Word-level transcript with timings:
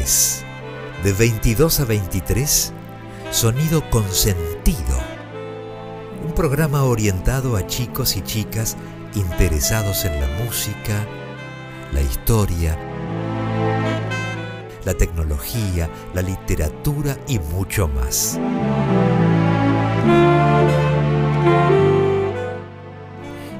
de 0.00 1.12
22 1.12 1.80
a 1.80 1.84
23, 1.84 2.72
Sonido 3.30 3.90
Consentido. 3.90 4.96
Un 6.24 6.32
programa 6.32 6.84
orientado 6.84 7.54
a 7.54 7.66
chicos 7.66 8.16
y 8.16 8.22
chicas 8.22 8.78
interesados 9.14 10.06
en 10.06 10.18
la 10.18 10.26
música, 10.42 11.06
la 11.92 12.00
historia, 12.00 12.78
la 14.86 14.94
tecnología, 14.94 15.90
la 16.14 16.22
literatura 16.22 17.18
y 17.28 17.38
mucho 17.38 17.86
más. 17.86 18.38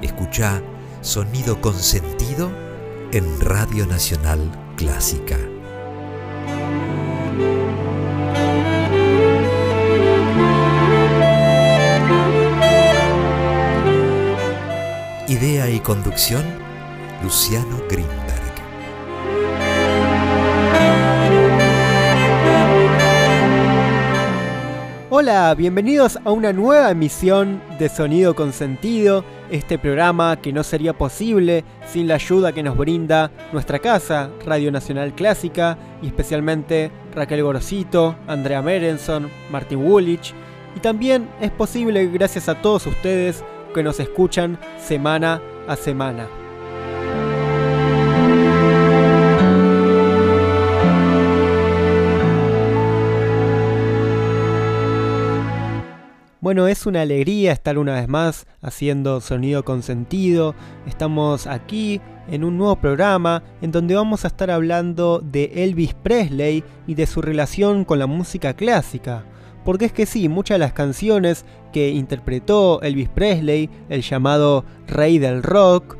Escucha 0.00 0.62
Sonido 1.02 1.60
Consentido 1.60 2.50
en 3.12 3.40
Radio 3.42 3.84
Nacional 3.86 4.50
Clásica. 4.76 5.36
Idea 15.30 15.70
y 15.70 15.78
conducción, 15.78 16.44
Luciano 17.22 17.80
Grimberg. 17.88 18.10
Hola, 25.08 25.54
bienvenidos 25.54 26.18
a 26.24 26.32
una 26.32 26.52
nueva 26.52 26.90
emisión 26.90 27.62
de 27.78 27.88
Sonido 27.88 28.34
con 28.34 28.52
Sentido, 28.52 29.24
este 29.52 29.78
programa 29.78 30.34
que 30.42 30.52
no 30.52 30.64
sería 30.64 30.98
posible 30.98 31.62
sin 31.86 32.08
la 32.08 32.16
ayuda 32.16 32.50
que 32.50 32.64
nos 32.64 32.76
brinda 32.76 33.30
nuestra 33.52 33.78
casa, 33.78 34.30
Radio 34.44 34.72
Nacional 34.72 35.14
Clásica, 35.14 35.78
y 36.02 36.08
especialmente 36.08 36.90
Raquel 37.14 37.44
Gorosito, 37.44 38.16
Andrea 38.26 38.62
Merenson, 38.62 39.30
Martin 39.48 39.78
Woolwich, 39.78 40.34
y 40.74 40.80
también 40.80 41.28
es 41.40 41.52
posible 41.52 42.08
gracias 42.08 42.48
a 42.48 42.60
todos 42.60 42.84
ustedes 42.88 43.44
que 43.72 43.82
nos 43.82 44.00
escuchan 44.00 44.58
semana 44.78 45.40
a 45.66 45.76
semana. 45.76 46.28
Bueno, 56.40 56.68
es 56.68 56.86
una 56.86 57.02
alegría 57.02 57.52
estar 57.52 57.76
una 57.76 57.94
vez 57.94 58.08
más 58.08 58.46
haciendo 58.62 59.20
sonido 59.20 59.62
con 59.62 59.82
sentido. 59.82 60.54
Estamos 60.86 61.46
aquí 61.46 62.00
en 62.30 62.44
un 62.44 62.56
nuevo 62.56 62.76
programa 62.76 63.42
en 63.60 63.70
donde 63.72 63.94
vamos 63.94 64.24
a 64.24 64.28
estar 64.28 64.50
hablando 64.50 65.20
de 65.22 65.52
Elvis 65.56 65.92
Presley 65.92 66.64
y 66.86 66.94
de 66.94 67.06
su 67.06 67.20
relación 67.20 67.84
con 67.84 67.98
la 67.98 68.06
música 68.06 68.54
clásica. 68.54 69.24
Porque 69.64 69.86
es 69.86 69.92
que 69.92 70.06
sí, 70.06 70.28
muchas 70.28 70.56
de 70.56 70.60
las 70.60 70.72
canciones 70.72 71.44
que 71.72 71.90
interpretó 71.90 72.80
Elvis 72.82 73.08
Presley, 73.08 73.68
el 73.88 74.02
llamado 74.02 74.64
Rey 74.86 75.18
del 75.18 75.42
Rock, 75.42 75.96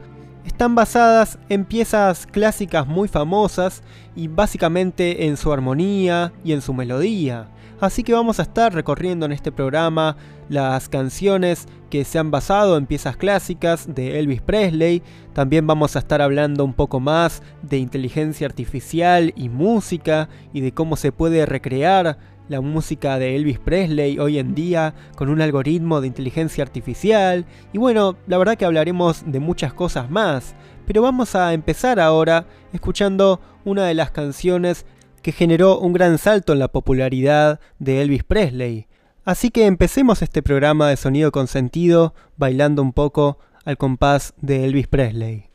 están 0.47 0.75
basadas 0.75 1.39
en 1.49 1.65
piezas 1.65 2.27
clásicas 2.27 2.87
muy 2.87 3.09
famosas 3.09 3.83
y 4.17 4.29
básicamente 4.29 5.27
en 5.27 5.37
su 5.37 5.53
armonía 5.53 6.33
y 6.45 6.53
en 6.53 6.63
su 6.63 6.73
melodía. 6.73 7.49
Así 7.81 8.03
que 8.03 8.13
vamos 8.13 8.39
a 8.39 8.43
estar 8.43 8.75
recorriendo 8.75 9.25
en 9.25 9.33
este 9.33 9.53
programa 9.53 10.17
las 10.51 10.91
canciones 10.91 11.67
que 11.89 12.05
se 12.05 12.19
han 12.19 12.31
basado 12.31 12.77
en 12.77 12.85
piezas 12.85 13.17
clásicas 13.17 13.95
de 13.95 14.19
Elvis 14.19 14.43
Presley. 14.43 15.03
También 15.33 15.67
vamos 15.67 15.97
a 15.97 16.01
estar 16.01 16.21
hablando 16.21 16.65
un 16.65 16.75
poco 16.75 17.01
más 17.01 17.43
de 17.63 17.79
inteligencia 17.79 18.47
artificial 18.47 19.33
y 19.35 19.49
música 19.49 20.29
y 20.53 20.61
de 20.61 20.73
cómo 20.73 20.97
se 20.97 21.11
puede 21.11 21.47
recrear 21.47 22.19
la 22.51 22.61
música 22.61 23.17
de 23.21 23.37
Elvis 23.37 23.61
Presley 23.61 24.19
hoy 24.19 24.39
en 24.39 24.57
día 24.57 24.93
con 25.15 25.29
un 25.29 25.41
algoritmo 25.41 26.01
de 26.01 26.09
inteligencia 26.09 26.65
artificial. 26.65 27.47
Y 27.73 27.79
bueno, 27.79 28.17
la 28.27 28.39
verdad 28.39 28.59
que 28.59 28.65
hablaremos 28.65 29.23
de 29.25 29.39
muchas 29.39 29.73
cosas 29.73 30.11
más. 30.11 30.57
Pero 30.85 31.01
vamos 31.01 31.37
a 31.37 31.53
empezar 31.53 32.01
ahora 32.01 32.47
escuchando 32.73 33.41
una 33.65 33.87
de 33.87 33.95
las 33.95 34.11
canciones 34.11 34.85
que 35.23 35.31
generó 35.31 35.79
un 35.79 35.93
gran 35.93 36.19
salto 36.19 36.53
en 36.53 36.59
la 36.59 36.67
popularidad 36.67 37.61
de 37.79 38.03
Elvis 38.03 38.25
Presley. 38.25 38.89
Así 39.25 39.51
que 39.51 39.67
empecemos 39.67 40.21
este 40.21 40.43
programa 40.43 40.89
de 40.89 40.97
sonido 40.97 41.31
con 41.31 41.47
sentido 41.47 42.15
bailando 42.37 42.83
un 42.83 42.93
poco 42.93 43.39
al 43.65 43.77
compás 43.77 44.35
de 44.39 44.65
Elvis 44.65 44.89
Presley. 44.89 45.51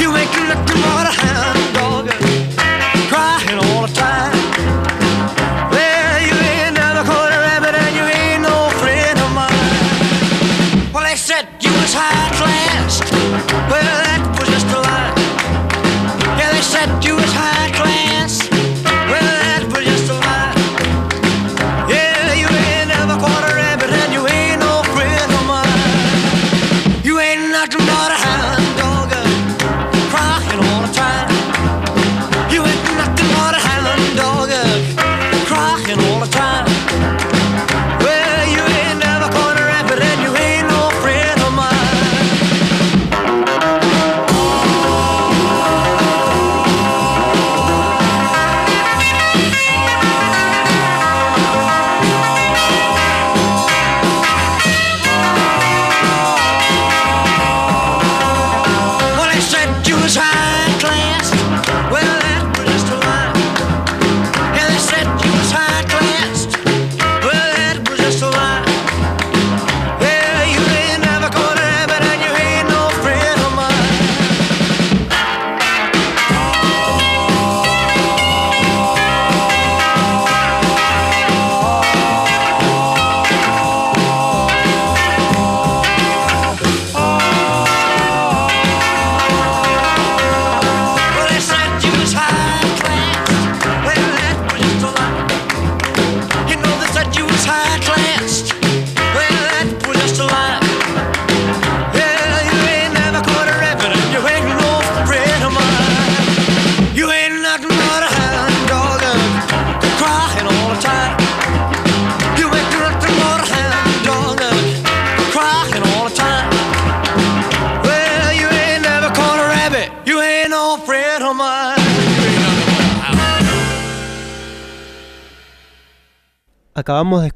You 0.00 0.12
make 0.12 0.28
ain't 0.36 0.48
looking 0.48 0.80
what 0.82 1.06
a 1.06 1.14
hound 1.20 1.74
dog 1.74 2.08
crying 3.10 3.58
all 3.58 3.86
the 3.86 3.92
time. 3.92 4.87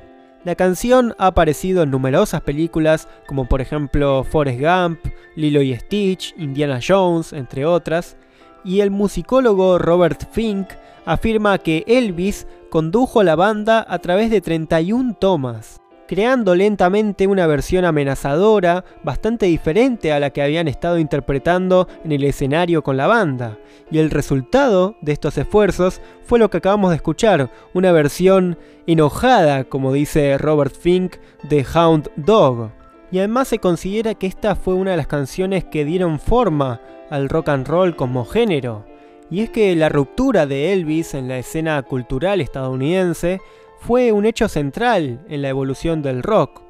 La 0.43 0.55
canción 0.55 1.13
ha 1.19 1.27
aparecido 1.27 1.83
en 1.83 1.91
numerosas 1.91 2.41
películas 2.41 3.07
como 3.27 3.47
por 3.47 3.61
ejemplo 3.61 4.23
Forrest 4.23 4.59
Gump, 4.59 4.99
Lilo 5.35 5.61
y 5.61 5.75
Stitch, 5.75 6.33
Indiana 6.39 6.79
Jones, 6.81 7.33
entre 7.33 7.67
otras, 7.67 8.17
y 8.63 8.79
el 8.79 8.89
musicólogo 8.89 9.77
Robert 9.77 10.23
Fink 10.31 10.69
afirma 11.05 11.59
que 11.59 11.83
Elvis 11.85 12.47
condujo 12.71 13.21
la 13.21 13.35
banda 13.35 13.85
a 13.87 13.99
través 13.99 14.31
de 14.31 14.41
31 14.41 15.17
tomas 15.19 15.79
creando 16.09 16.55
lentamente 16.55 17.27
una 17.27 17.45
versión 17.45 17.85
amenazadora 17.85 18.83
bastante 19.03 19.45
diferente 19.45 20.11
a 20.11 20.19
la 20.19 20.31
que 20.31 20.41
habían 20.41 20.67
estado 20.67 20.97
interpretando 20.97 21.87
en 22.03 22.11
el 22.11 22.23
escenario 22.23 22.81
con 22.81 22.97
la 22.97 23.05
banda. 23.05 23.59
Y 23.91 23.99
el 23.99 24.09
resultado 24.09 24.95
de 25.01 25.11
estos 25.11 25.37
esfuerzos 25.37 26.01
fue 26.25 26.39
lo 26.39 26.49
que 26.49 26.57
acabamos 26.57 26.89
de 26.89 26.95
escuchar, 26.95 27.51
una 27.75 27.91
versión 27.91 28.57
enojada, 28.87 29.65
como 29.65 29.93
dice 29.93 30.35
Robert 30.39 30.75
Fink, 30.75 31.17
de 31.43 31.63
Hound 31.75 32.09
Dog. 32.15 32.71
Y 33.11 33.19
además 33.19 33.47
se 33.47 33.59
considera 33.59 34.15
que 34.15 34.25
esta 34.25 34.55
fue 34.55 34.73
una 34.73 34.91
de 34.91 34.97
las 34.97 35.05
canciones 35.05 35.63
que 35.63 35.85
dieron 35.85 36.19
forma 36.19 36.81
al 37.11 37.29
rock 37.29 37.49
and 37.49 37.67
roll 37.67 37.95
como 37.95 38.25
género. 38.25 38.83
Y 39.29 39.41
es 39.41 39.51
que 39.51 39.75
la 39.75 39.89
ruptura 39.89 40.47
de 40.47 40.73
Elvis 40.73 41.13
en 41.13 41.27
la 41.27 41.37
escena 41.37 41.79
cultural 41.83 42.41
estadounidense 42.41 43.41
fue 43.79 44.11
un 44.11 44.25
hecho 44.25 44.47
central 44.47 45.19
en 45.29 45.41
la 45.41 45.49
evolución 45.49 46.01
del 46.01 46.23
rock. 46.23 46.61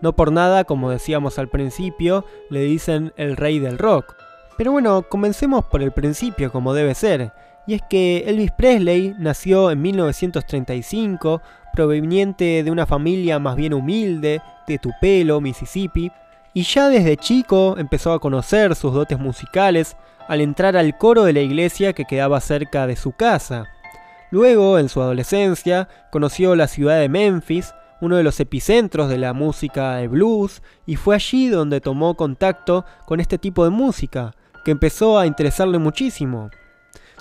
No 0.00 0.14
por 0.14 0.32
nada, 0.32 0.64
como 0.64 0.90
decíamos 0.90 1.38
al 1.38 1.48
principio, 1.48 2.24
le 2.50 2.60
dicen 2.60 3.12
el 3.16 3.36
rey 3.36 3.58
del 3.58 3.78
rock. 3.78 4.16
Pero 4.56 4.72
bueno, 4.72 5.02
comencemos 5.08 5.64
por 5.64 5.82
el 5.82 5.92
principio 5.92 6.50
como 6.52 6.74
debe 6.74 6.94
ser. 6.94 7.32
Y 7.66 7.74
es 7.74 7.82
que 7.88 8.24
Elvis 8.26 8.50
Presley 8.52 9.14
nació 9.18 9.70
en 9.70 9.80
1935, 9.80 11.40
proveniente 11.72 12.62
de 12.62 12.70
una 12.70 12.86
familia 12.86 13.38
más 13.38 13.56
bien 13.56 13.72
humilde, 13.72 14.42
de 14.66 14.78
Tupelo, 14.78 15.40
Mississippi, 15.40 16.10
y 16.52 16.62
ya 16.62 16.88
desde 16.88 17.16
chico 17.16 17.76
empezó 17.78 18.12
a 18.12 18.20
conocer 18.20 18.76
sus 18.76 18.92
dotes 18.92 19.18
musicales 19.18 19.96
al 20.28 20.40
entrar 20.40 20.76
al 20.76 20.96
coro 20.96 21.24
de 21.24 21.32
la 21.32 21.40
iglesia 21.40 21.92
que 21.92 22.04
quedaba 22.04 22.40
cerca 22.40 22.86
de 22.86 22.96
su 22.96 23.12
casa. 23.12 23.66
Luego, 24.34 24.80
en 24.80 24.88
su 24.88 25.00
adolescencia, 25.00 25.88
conoció 26.10 26.56
la 26.56 26.66
ciudad 26.66 26.98
de 26.98 27.08
Memphis, 27.08 27.72
uno 28.00 28.16
de 28.16 28.24
los 28.24 28.40
epicentros 28.40 29.08
de 29.08 29.16
la 29.16 29.32
música 29.32 29.94
de 29.94 30.08
blues, 30.08 30.60
y 30.86 30.96
fue 30.96 31.14
allí 31.14 31.46
donde 31.46 31.80
tomó 31.80 32.16
contacto 32.16 32.84
con 33.06 33.20
este 33.20 33.38
tipo 33.38 33.62
de 33.62 33.70
música, 33.70 34.32
que 34.64 34.72
empezó 34.72 35.20
a 35.20 35.28
interesarle 35.28 35.78
muchísimo. 35.78 36.50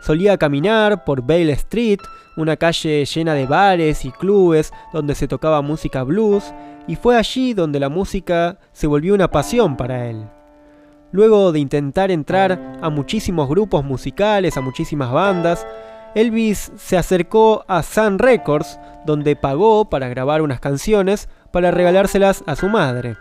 Solía 0.01 0.39
caminar 0.39 1.04
por 1.04 1.21
Bale 1.21 1.51
Street, 1.51 2.00
una 2.36 2.57
calle 2.57 3.06
llena 3.06 3.36
de 3.36 3.45
bares 3.45 4.06
y 4.06 4.12
clubes 4.12 4.74
donde 4.92 5.13
se 5.13 5.27
tocaba 5.27 5.62
música 5.62 6.01
blues, 6.01 6.51
y 6.88 6.95
fue 6.95 7.16
allí 7.16 7.54
donde 7.54 7.80
la 7.80 7.89
música 7.89 8.57
se 8.71 8.88
volvió 8.88 9.13
una 9.13 9.30
pasión 9.30 9.77
para 9.77 10.09
él. 10.09 10.25
Luego 11.12 11.51
de 11.51 11.59
intentar 11.59 12.09
entrar 12.09 12.80
a 12.81 12.89
muchísimos 12.89 13.48
grupos 13.48 13.86
musicales, 13.86 14.57
a 14.57 14.62
muchísimas 14.62 15.12
bandas, 15.12 15.68
Elvis 16.15 16.71
se 16.75 16.95
acercó 16.95 17.65
a 17.68 17.81
Sun 17.81 18.19
Records, 18.19 18.80
donde 19.06 19.36
pagó 19.36 19.89
para 19.89 20.10
grabar 20.10 20.42
unas 20.42 20.60
canciones 20.60 21.27
para 21.51 21.71
regalárselas 21.71 22.44
a 22.45 22.56
su 22.56 22.69
madre. 22.69 23.18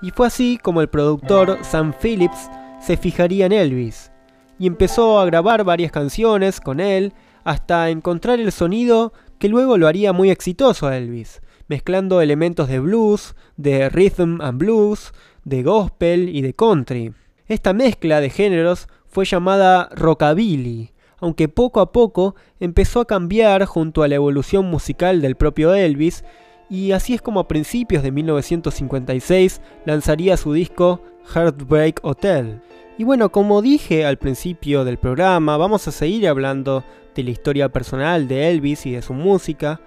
Y 0.00 0.10
fue 0.10 0.26
así 0.26 0.58
como 0.62 0.80
el 0.80 0.88
productor 0.88 1.58
Sam 1.62 1.92
Phillips 1.92 2.50
se 2.80 2.96
fijaría 2.96 3.46
en 3.46 3.52
Elvis, 3.52 4.10
y 4.58 4.66
empezó 4.66 5.20
a 5.20 5.26
grabar 5.26 5.64
varias 5.64 5.92
canciones 5.92 6.60
con 6.60 6.80
él 6.80 7.12
hasta 7.44 7.90
encontrar 7.90 8.40
el 8.40 8.50
sonido 8.50 9.12
que 9.38 9.48
luego 9.48 9.76
lo 9.76 9.86
haría 9.86 10.12
muy 10.12 10.30
exitoso 10.30 10.86
a 10.86 10.96
Elvis, 10.96 11.42
mezclando 11.68 12.20
elementos 12.20 12.68
de 12.68 12.78
blues, 12.78 13.34
de 13.56 13.88
rhythm 13.88 14.40
and 14.40 14.58
blues, 14.58 15.12
de 15.44 15.62
gospel 15.62 16.28
y 16.28 16.42
de 16.42 16.54
country. 16.54 17.12
Esta 17.46 17.72
mezcla 17.72 18.20
de 18.20 18.30
géneros 18.30 18.88
fue 19.06 19.24
llamada 19.24 19.88
rockabilly, 19.94 20.91
aunque 21.22 21.48
poco 21.48 21.80
a 21.80 21.92
poco 21.92 22.34
empezó 22.58 23.00
a 23.00 23.06
cambiar 23.06 23.64
junto 23.64 24.02
a 24.02 24.08
la 24.08 24.16
evolución 24.16 24.66
musical 24.66 25.22
del 25.22 25.36
propio 25.36 25.72
Elvis, 25.72 26.24
y 26.68 26.90
así 26.90 27.14
es 27.14 27.22
como 27.22 27.38
a 27.38 27.46
principios 27.46 28.02
de 28.02 28.10
1956 28.10 29.60
lanzaría 29.86 30.36
su 30.36 30.52
disco 30.52 31.00
Heartbreak 31.32 32.00
Hotel. 32.02 32.60
Y 32.98 33.04
bueno, 33.04 33.30
como 33.30 33.62
dije 33.62 34.04
al 34.04 34.18
principio 34.18 34.84
del 34.84 34.98
programa, 34.98 35.56
vamos 35.56 35.86
a 35.86 35.92
seguir 35.92 36.26
hablando 36.26 36.82
de 37.14 37.22
la 37.22 37.30
historia 37.30 37.68
personal 37.68 38.26
de 38.26 38.50
Elvis 38.50 38.84
y 38.86 38.90
de 38.90 39.02
su 39.02 39.14
música, 39.14 39.80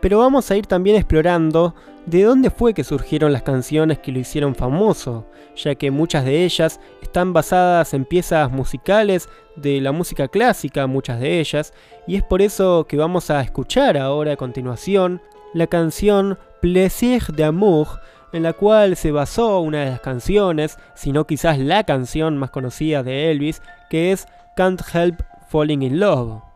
pero 0.00 0.18
vamos 0.18 0.50
a 0.50 0.56
ir 0.56 0.66
también 0.66 0.96
explorando 0.96 1.74
de 2.06 2.22
dónde 2.22 2.50
fue 2.50 2.72
que 2.72 2.84
surgieron 2.84 3.32
las 3.32 3.42
canciones 3.42 3.98
que 3.98 4.12
lo 4.12 4.18
hicieron 4.18 4.54
famoso, 4.54 5.26
ya 5.56 5.74
que 5.74 5.90
muchas 5.90 6.24
de 6.24 6.44
ellas 6.44 6.80
están 7.02 7.32
basadas 7.32 7.92
en 7.94 8.04
piezas 8.04 8.50
musicales 8.50 9.28
de 9.56 9.80
la 9.80 9.92
música 9.92 10.28
clásica, 10.28 10.86
muchas 10.86 11.20
de 11.20 11.40
ellas, 11.40 11.74
y 12.06 12.16
es 12.16 12.22
por 12.22 12.40
eso 12.40 12.86
que 12.88 12.96
vamos 12.96 13.30
a 13.30 13.40
escuchar 13.40 13.98
ahora 13.98 14.32
a 14.32 14.36
continuación 14.36 15.20
la 15.52 15.66
canción 15.66 16.38
Plaisir 16.60 17.24
d'amour, 17.34 18.00
en 18.32 18.42
la 18.42 18.52
cual 18.52 18.96
se 18.96 19.10
basó 19.12 19.60
una 19.60 19.84
de 19.84 19.90
las 19.90 20.00
canciones, 20.00 20.78
si 20.94 21.12
no 21.12 21.26
quizás 21.26 21.58
la 21.58 21.84
canción 21.84 22.36
más 22.36 22.50
conocida 22.50 23.02
de 23.02 23.30
Elvis, 23.30 23.62
que 23.90 24.12
es 24.12 24.26
Can't 24.56 24.82
Help 24.94 25.22
Falling 25.48 25.82
in 25.82 26.00
Love. 26.00 26.47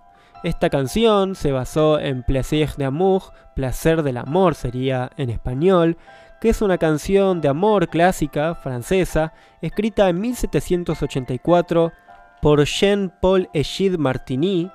Esta 0.42 0.70
canción 0.70 1.36
se 1.36 1.52
basó 1.52 2.00
en 2.00 2.24
Plaisir 2.24 2.70
d'amour, 2.76 3.22
placer 3.54 4.02
del 4.02 4.16
amor 4.16 4.56
sería 4.56 5.12
en 5.16 5.30
español, 5.30 5.96
que 6.40 6.48
es 6.48 6.60
una 6.62 6.78
canción 6.78 7.40
de 7.40 7.46
amor 7.46 7.88
clásica 7.88 8.56
francesa 8.56 9.32
escrita 9.60 10.08
en 10.08 10.20
1784 10.20 11.92
por 12.40 12.64
Jean-Paul 12.64 13.50
Egide 13.54 13.98
Martigny 13.98 14.68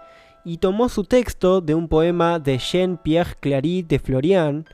y 0.45 0.59
tomó 0.59 0.87
su 0.87 1.03
texto 1.03 1.59
de 1.59 1.75
un 1.75 1.89
poema 1.89 2.39
de 2.39 2.59
Jean-Pierre 2.59 3.35
Clary 3.41 3.81
de 3.81 3.99
Florian. 3.99 4.65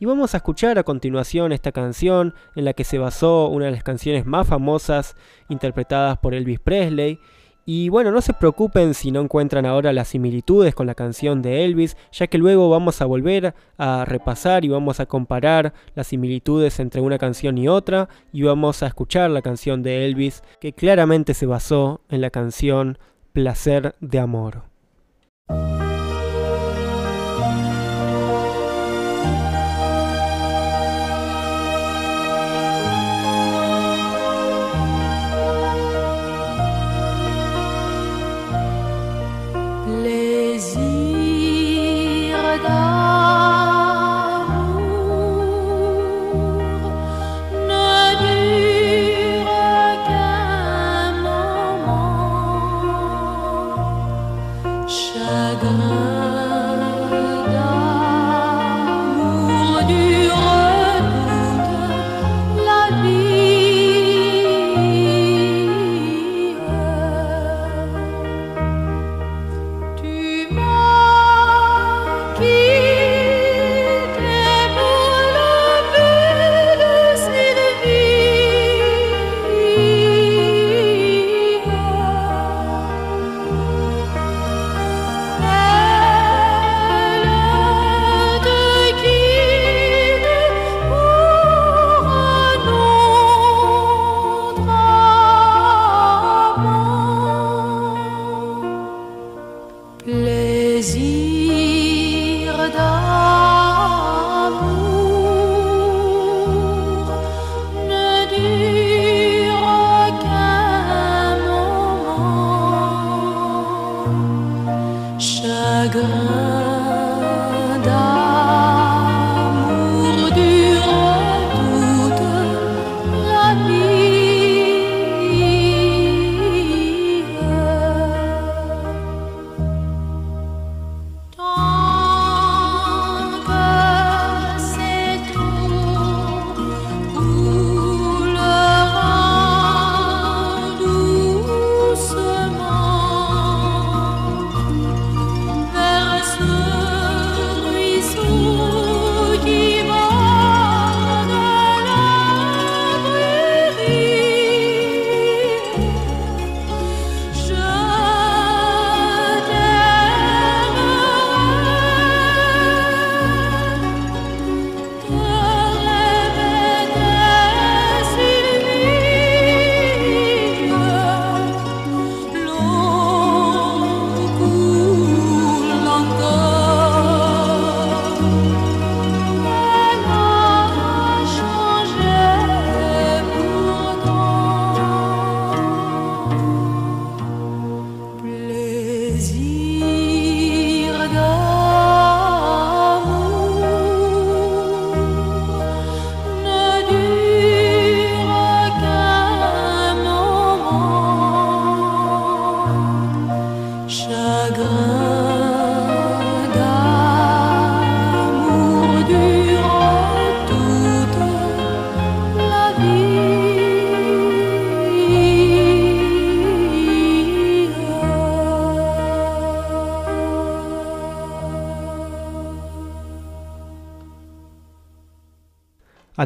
Y 0.00 0.06
vamos 0.06 0.34
a 0.34 0.38
escuchar 0.38 0.80
a 0.80 0.82
continuación 0.82 1.52
esta 1.52 1.70
canción 1.70 2.34
en 2.56 2.64
la 2.64 2.72
que 2.72 2.82
se 2.82 2.98
basó 2.98 3.46
una 3.46 3.66
de 3.66 3.70
las 3.70 3.84
canciones 3.84 4.26
más 4.26 4.48
famosas 4.48 5.14
interpretadas 5.48 6.18
por 6.18 6.34
Elvis 6.34 6.58
Presley 6.58 7.20
y 7.66 7.88
bueno, 7.88 8.10
no 8.10 8.20
se 8.20 8.32
preocupen 8.32 8.94
si 8.94 9.10
no 9.10 9.20
encuentran 9.20 9.66
ahora 9.66 9.92
las 9.92 10.08
similitudes 10.08 10.74
con 10.74 10.86
la 10.86 10.94
canción 10.94 11.42
de 11.42 11.64
Elvis, 11.64 11.96
ya 12.12 12.26
que 12.26 12.38
luego 12.38 12.70
vamos 12.70 13.00
a 13.00 13.06
volver 13.06 13.54
a 13.78 14.04
repasar 14.04 14.64
y 14.64 14.68
vamos 14.68 15.00
a 15.00 15.06
comparar 15.06 15.72
las 15.94 16.08
similitudes 16.08 16.80
entre 16.80 17.00
una 17.00 17.18
canción 17.18 17.58
y 17.58 17.68
otra 17.68 18.08
y 18.32 18.42
vamos 18.42 18.82
a 18.82 18.86
escuchar 18.86 19.30
la 19.30 19.42
canción 19.42 19.82
de 19.82 20.06
Elvis 20.06 20.42
que 20.60 20.72
claramente 20.72 21.34
se 21.34 21.46
basó 21.46 22.00
en 22.08 22.20
la 22.20 22.30
canción 22.30 22.98
Placer 23.32 23.94
de 24.00 24.18
Amor. 24.18 24.62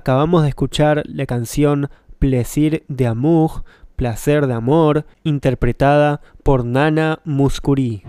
Acabamos 0.05 0.43
de 0.43 0.51
escuchar 0.51 1.03
la 1.07 1.25
canción 1.25 1.89
Plaisir 2.19 2.85
de 2.89 3.07
Amour, 3.07 3.65
Placer 3.97 4.47
de 4.47 4.53
Amor, 4.53 5.07
interpretada 5.23 6.21
por 6.43 6.67
Nana 6.67 7.21
Muscuri. 7.25 8.03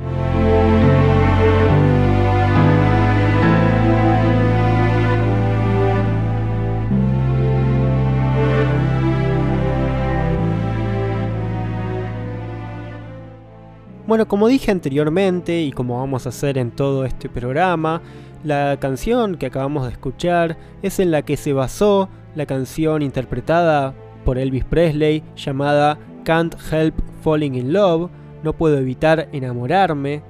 Bueno, 14.05 14.27
como 14.27 14.47
dije 14.47 14.69
anteriormente 14.69 15.61
y 15.61 15.71
como 15.71 15.97
vamos 15.97 16.25
a 16.25 16.29
hacer 16.29 16.57
en 16.57 16.71
todo 16.71 17.05
este 17.05 17.27
programa, 17.27 18.01
la 18.45 18.77
canción 18.79 19.35
que 19.35 19.47
acabamos 19.47 19.85
de 19.85 19.91
escuchar 19.91 20.55
es 20.83 20.99
en 20.99 21.09
la 21.09 21.23
que 21.23 21.35
se 21.35 21.51
basó 21.51 22.09
la 22.35 22.45
canción 22.45 23.01
interpretada 23.01 23.95
por 24.23 24.37
Elvis 24.37 24.63
Presley 24.63 25.23
llamada 25.35 25.97
Can't 26.23 26.55
Help 26.71 26.93
Falling 27.23 27.55
in 27.55 27.73
Love, 27.73 28.11
No 28.43 28.53
puedo 28.53 28.77
evitar 28.77 29.29
enamorarme, 29.31 30.21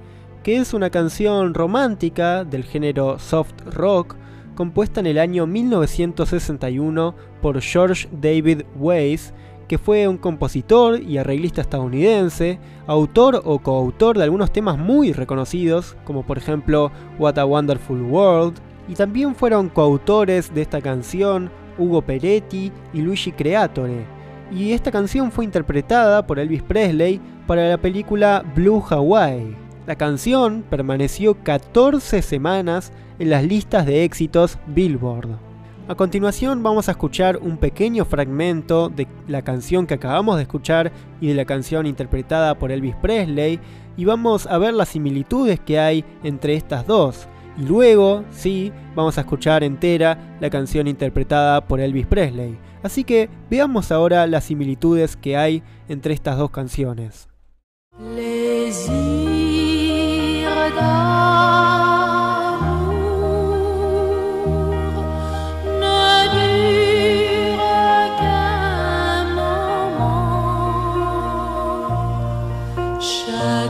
que 0.43 0.55
es 0.57 0.73
una 0.73 0.89
canción 0.89 1.53
romántica 1.53 2.45
del 2.45 2.63
género 2.63 3.19
soft 3.19 3.53
rock 3.65 4.15
compuesta 4.55 5.01
en 5.01 5.07
el 5.07 5.19
año 5.19 5.45
1961 5.45 7.15
por 7.41 7.59
George 7.59 8.07
David 8.13 8.61
Weiss 8.77 9.33
que 9.67 9.77
fue 9.77 10.07
un 10.07 10.17
compositor 10.17 11.01
y 11.01 11.17
arreglista 11.17 11.61
estadounidense, 11.61 12.59
autor 12.87 13.41
o 13.45 13.59
coautor 13.59 14.17
de 14.17 14.23
algunos 14.23 14.51
temas 14.51 14.77
muy 14.77 15.13
reconocidos, 15.13 15.95
como 16.03 16.23
por 16.23 16.37
ejemplo 16.37 16.91
What 17.17 17.39
a 17.39 17.45
Wonderful 17.45 18.01
World, 18.03 18.57
y 18.87 18.93
también 18.93 19.35
fueron 19.35 19.69
coautores 19.69 20.53
de 20.53 20.61
esta 20.61 20.81
canción 20.81 21.49
Hugo 21.77 22.01
Peretti 22.01 22.71
y 22.93 23.01
Luigi 23.01 23.31
Creatore. 23.31 24.05
Y 24.51 24.71
esta 24.71 24.91
canción 24.91 25.31
fue 25.31 25.45
interpretada 25.45 26.25
por 26.27 26.37
Elvis 26.37 26.61
Presley 26.61 27.19
para 27.47 27.67
la 27.67 27.77
película 27.77 28.43
Blue 28.55 28.83
Hawaii. 28.87 29.55
La 29.87 29.95
canción 29.95 30.63
permaneció 30.69 31.35
14 31.43 32.21
semanas 32.21 32.91
en 33.19 33.29
las 33.29 33.43
listas 33.43 33.85
de 33.85 34.03
éxitos 34.03 34.57
Billboard. 34.67 35.54
A 35.87 35.93
continuación 35.93 36.63
vamos 36.63 36.89
a 36.89 36.93
escuchar 36.93 37.37
un 37.37 37.57
pequeño 37.57 38.05
fragmento 38.05 38.89
de 38.89 39.07
la 39.27 39.43
canción 39.43 39.85
que 39.85 39.93
acabamos 39.93 40.37
de 40.37 40.41
escuchar 40.41 40.91
y 41.21 41.27
de 41.27 41.35
la 41.35 41.45
canción 41.45 41.85
interpretada 41.85 42.57
por 42.57 42.71
Elvis 42.71 42.95
Presley 42.95 43.59
y 43.95 44.03
vamos 44.03 44.47
a 44.47 44.57
ver 44.57 44.73
las 44.73 44.89
similitudes 44.89 45.59
que 45.59 45.77
hay 45.77 46.03
entre 46.23 46.55
estas 46.55 46.87
dos. 46.87 47.27
Y 47.55 47.65
luego, 47.67 48.23
sí, 48.31 48.73
vamos 48.95 49.19
a 49.19 49.21
escuchar 49.21 49.63
entera 49.63 50.37
la 50.39 50.49
canción 50.49 50.87
interpretada 50.87 51.61
por 51.67 51.79
Elvis 51.79 52.07
Presley. 52.07 52.57
Así 52.81 53.03
que 53.03 53.29
veamos 53.51 53.91
ahora 53.91 54.25
las 54.25 54.45
similitudes 54.45 55.15
que 55.15 55.37
hay 55.37 55.61
entre 55.87 56.15
estas 56.15 56.39
dos 56.39 56.49
canciones. 56.49 57.29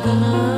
love. 0.06 0.55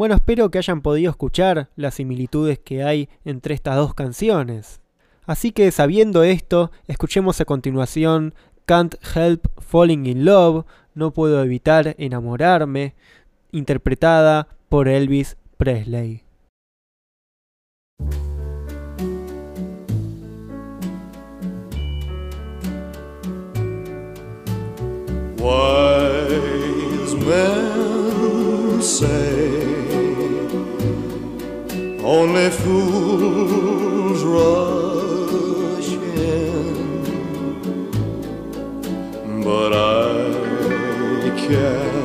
Bueno, 0.00 0.14
espero 0.14 0.50
que 0.50 0.56
hayan 0.56 0.80
podido 0.80 1.10
escuchar 1.10 1.68
las 1.76 1.96
similitudes 1.96 2.58
que 2.58 2.82
hay 2.82 3.10
entre 3.26 3.52
estas 3.54 3.76
dos 3.76 3.92
canciones. 3.92 4.80
Así 5.26 5.52
que 5.52 5.70
sabiendo 5.72 6.22
esto, 6.22 6.70
escuchemos 6.88 7.38
a 7.42 7.44
continuación 7.44 8.32
Can't 8.64 8.94
Help 9.14 9.48
Falling 9.58 10.06
in 10.06 10.24
Love, 10.24 10.64
No 10.94 11.10
puedo 11.10 11.44
evitar 11.44 11.96
enamorarme, 11.98 12.94
interpretada 13.52 14.48
por 14.70 14.88
Elvis 14.88 15.36
Presley. 15.58 16.24
Only 32.02 32.48
fools 32.50 34.22
rush 34.24 35.92
in, 36.16 37.12
but 39.44 39.72
I 39.74 41.30
can't 41.36 41.99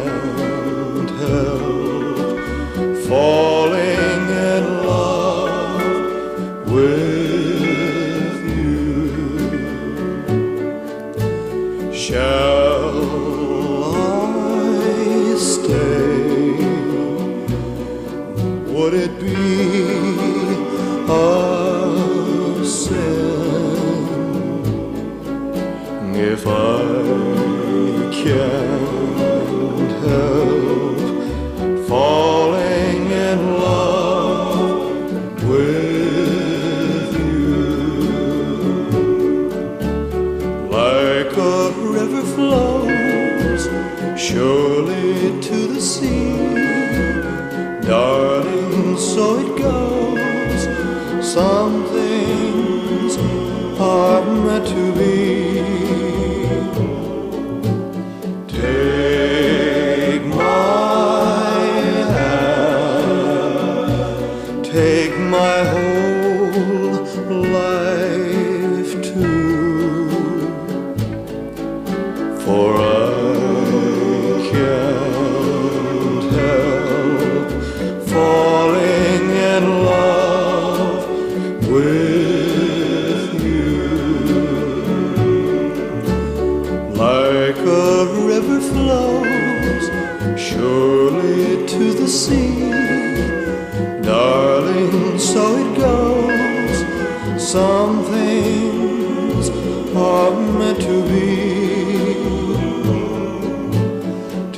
things 98.15 99.49
are 99.95 100.31
meant 100.59 100.79
to 100.81 100.95
be. 101.09 101.25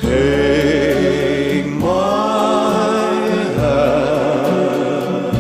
Take 0.01 1.67
my 1.67 2.73
hand, 3.59 5.35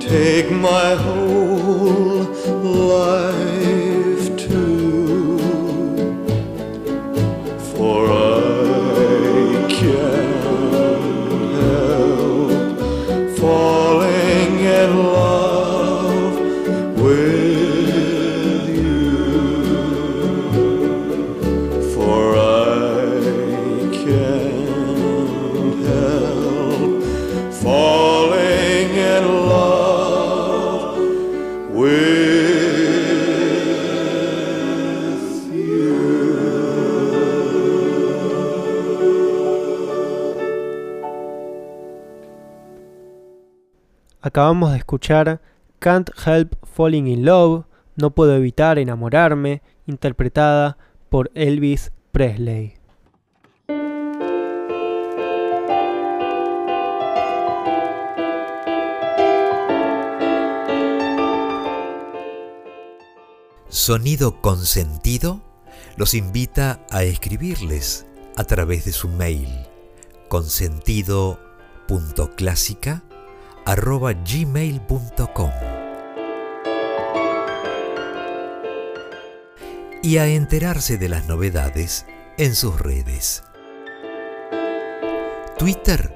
take 0.00 0.50
my 0.50 0.94
heart. 0.94 1.13
Acabamos 44.34 44.72
de 44.72 44.78
escuchar 44.78 45.40
Can't 45.78 46.10
Help 46.26 46.56
Falling 46.66 47.06
in 47.06 47.24
Love, 47.24 47.66
No 47.94 48.16
puedo 48.16 48.34
evitar 48.34 48.80
enamorarme, 48.80 49.62
interpretada 49.86 50.76
por 51.08 51.30
Elvis 51.36 51.92
Presley. 52.10 52.74
Sonido 63.68 64.40
Consentido 64.40 65.42
los 65.96 66.12
invita 66.12 66.84
a 66.90 67.04
escribirles 67.04 68.04
a 68.34 68.42
través 68.42 68.84
de 68.84 68.90
su 68.90 69.06
mail 69.06 69.48
consentido.clásica.gmail.com 73.64 75.50
y 80.02 80.18
a 80.18 80.26
enterarse 80.26 80.98
de 80.98 81.08
las 81.08 81.26
novedades 81.28 82.04
en 82.36 82.54
sus 82.54 82.78
redes. 82.78 83.42
Twitter 85.58 86.14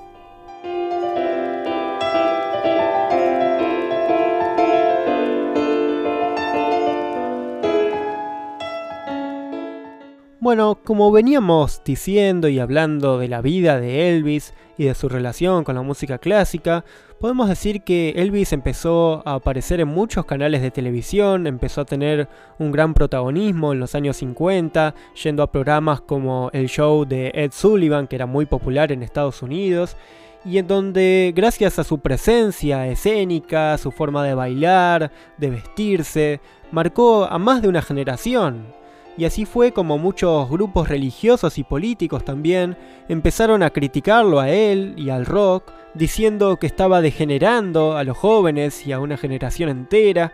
Bueno, 10.49 10.79
como 10.83 11.11
veníamos 11.11 11.83
diciendo 11.85 12.47
y 12.47 12.57
hablando 12.57 13.19
de 13.19 13.27
la 13.27 13.39
vida 13.39 13.79
de 13.79 14.09
Elvis 14.09 14.55
y 14.79 14.85
de 14.85 14.95
su 14.95 15.07
relación 15.07 15.63
con 15.63 15.75
la 15.75 15.83
música 15.83 16.17
clásica, 16.17 16.83
podemos 17.19 17.49
decir 17.49 17.83
que 17.83 18.13
Elvis 18.15 18.51
empezó 18.51 19.21
a 19.27 19.35
aparecer 19.35 19.79
en 19.79 19.89
muchos 19.89 20.25
canales 20.25 20.63
de 20.63 20.71
televisión, 20.71 21.45
empezó 21.45 21.81
a 21.81 21.85
tener 21.85 22.27
un 22.57 22.71
gran 22.71 22.95
protagonismo 22.95 23.73
en 23.73 23.79
los 23.79 23.93
años 23.93 24.17
50, 24.17 24.95
yendo 25.23 25.43
a 25.43 25.51
programas 25.51 26.01
como 26.01 26.49
el 26.51 26.67
show 26.67 27.05
de 27.05 27.31
Ed 27.35 27.51
Sullivan, 27.51 28.07
que 28.07 28.15
era 28.15 28.25
muy 28.25 28.47
popular 28.47 28.91
en 28.91 29.03
Estados 29.03 29.43
Unidos, 29.43 29.97
y 30.43 30.57
en 30.57 30.65
donde 30.65 31.31
gracias 31.35 31.77
a 31.77 31.83
su 31.83 31.99
presencia 31.99 32.87
escénica, 32.87 33.77
su 33.77 33.91
forma 33.91 34.23
de 34.23 34.33
bailar, 34.33 35.11
de 35.37 35.51
vestirse, 35.51 36.41
marcó 36.71 37.25
a 37.25 37.37
más 37.37 37.61
de 37.61 37.67
una 37.67 37.83
generación 37.83 38.78
y 39.19 39.25
así 39.25 39.43
fue 39.43 39.73
como 39.73 39.97
muchos 39.97 40.49
grupos 40.49 40.87
religiosos 40.87 41.57
y 41.57 41.65
políticos 41.65 42.23
también 42.23 42.77
empezaron 43.09 43.63
a 43.63 43.69
criticarlo 43.69 44.39
a 44.39 44.49
él 44.49 44.93
y 44.95 45.09
al 45.09 45.25
rock, 45.25 45.73
diciendo 45.93 46.55
que 46.55 46.67
estaba 46.67 47.01
degenerando 47.01 47.97
a 47.97 48.05
los 48.05 48.17
jóvenes 48.17 48.87
y 48.87 48.93
a 48.93 48.99
una 48.99 49.17
generación 49.17 49.67
entera, 49.67 50.31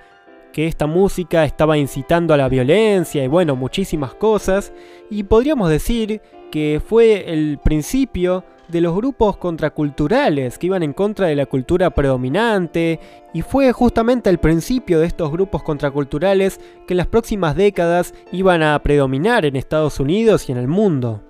que 0.53 0.67
esta 0.67 0.85
música 0.85 1.45
estaba 1.45 1.79
incitando 1.79 2.35
a 2.35 2.37
la 2.37 2.47
violencia 2.47 3.23
y 3.23 3.27
bueno, 3.27 3.55
muchísimas 3.55 4.13
cosas, 4.13 4.71
y 5.09 5.23
podríamos 5.23 5.69
decir 5.71 6.21
que 6.51 6.79
fue 6.85 7.33
el 7.33 7.57
principio 7.63 8.43
de 8.67 8.81
los 8.81 8.95
grupos 8.95 9.37
contraculturales 9.37 10.57
que 10.57 10.67
iban 10.67 10.83
en 10.83 10.93
contra 10.93 11.27
de 11.27 11.35
la 11.35 11.45
cultura 11.45 11.89
predominante 11.91 12.99
y 13.33 13.41
fue 13.41 13.71
justamente 13.71 14.29
al 14.29 14.39
principio 14.39 14.99
de 14.99 15.07
estos 15.07 15.31
grupos 15.31 15.63
contraculturales 15.63 16.59
que 16.87 16.93
en 16.93 16.97
las 16.97 17.07
próximas 17.07 17.55
décadas 17.55 18.13
iban 18.31 18.63
a 18.63 18.77
predominar 18.81 19.45
en 19.45 19.55
Estados 19.55 19.99
Unidos 19.99 20.49
y 20.49 20.51
en 20.51 20.57
el 20.57 20.67
mundo. 20.67 21.21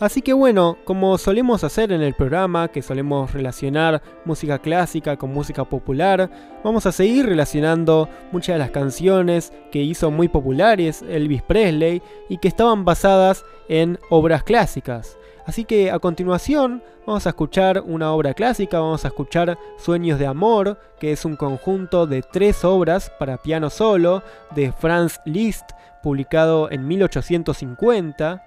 Así 0.00 0.22
que 0.22 0.32
bueno, 0.32 0.78
como 0.84 1.18
solemos 1.18 1.62
hacer 1.62 1.92
en 1.92 2.00
el 2.00 2.14
programa, 2.14 2.68
que 2.68 2.80
solemos 2.80 3.34
relacionar 3.34 4.02
música 4.24 4.58
clásica 4.58 5.18
con 5.18 5.30
música 5.30 5.66
popular, 5.66 6.30
vamos 6.64 6.86
a 6.86 6.92
seguir 6.92 7.26
relacionando 7.26 8.08
muchas 8.32 8.54
de 8.54 8.60
las 8.60 8.70
canciones 8.70 9.52
que 9.70 9.82
hizo 9.82 10.10
muy 10.10 10.28
populares 10.28 11.02
Elvis 11.02 11.42
Presley 11.42 12.00
y 12.30 12.38
que 12.38 12.48
estaban 12.48 12.86
basadas 12.86 13.44
en 13.68 13.98
obras 14.08 14.42
clásicas. 14.42 15.18
Así 15.46 15.64
que 15.64 15.90
a 15.90 15.98
continuación 15.98 16.82
vamos 17.06 17.26
a 17.26 17.30
escuchar 17.30 17.82
una 17.84 18.12
obra 18.12 18.34
clásica, 18.34 18.80
vamos 18.80 19.04
a 19.04 19.08
escuchar 19.08 19.58
Sueños 19.78 20.18
de 20.18 20.26
Amor, 20.26 20.78
que 20.98 21.12
es 21.12 21.24
un 21.24 21.36
conjunto 21.36 22.06
de 22.06 22.22
tres 22.22 22.64
obras 22.64 23.10
para 23.18 23.38
piano 23.38 23.70
solo 23.70 24.22
de 24.54 24.72
Franz 24.72 25.20
Liszt, 25.24 25.70
publicado 26.02 26.70
en 26.70 26.86
1850. 26.86 28.44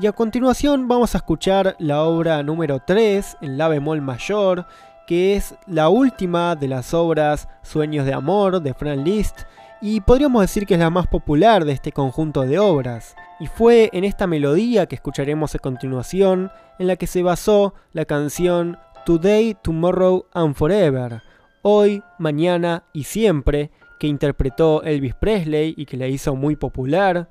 Y 0.00 0.06
a 0.06 0.12
continuación 0.12 0.86
vamos 0.86 1.14
a 1.14 1.18
escuchar 1.18 1.74
la 1.80 2.02
obra 2.02 2.42
número 2.44 2.80
3 2.86 3.38
en 3.40 3.58
la 3.58 3.66
bemol 3.66 4.00
mayor, 4.00 4.64
que 5.08 5.36
es 5.36 5.54
la 5.66 5.88
última 5.88 6.54
de 6.54 6.68
las 6.68 6.92
obras 6.92 7.48
Sueños 7.62 8.04
de 8.04 8.12
Amor 8.12 8.60
de 8.60 8.74
Franz 8.74 9.02
Liszt, 9.02 9.40
y 9.80 10.02
podríamos 10.02 10.42
decir 10.42 10.66
que 10.66 10.74
es 10.74 10.80
la 10.80 10.90
más 10.90 11.06
popular 11.06 11.64
de 11.64 11.72
este 11.72 11.92
conjunto 11.92 12.42
de 12.42 12.58
obras. 12.58 13.16
Y 13.40 13.46
fue 13.46 13.88
en 13.94 14.04
esta 14.04 14.26
melodía 14.26 14.84
que 14.84 14.96
escucharemos 14.96 15.54
a 15.54 15.60
continuación 15.60 16.50
en 16.78 16.88
la 16.88 16.96
que 16.96 17.06
se 17.06 17.22
basó 17.22 17.72
la 17.94 18.04
canción 18.04 18.76
Today, 19.06 19.56
Tomorrow 19.62 20.26
and 20.34 20.54
Forever, 20.54 21.22
hoy, 21.62 22.02
mañana 22.18 22.84
y 22.92 23.04
siempre, 23.04 23.70
que 23.98 24.08
interpretó 24.08 24.82
Elvis 24.82 25.14
Presley 25.14 25.72
y 25.74 25.86
que 25.86 25.96
la 25.96 26.06
hizo 26.06 26.36
muy 26.36 26.54
popular. 26.54 27.30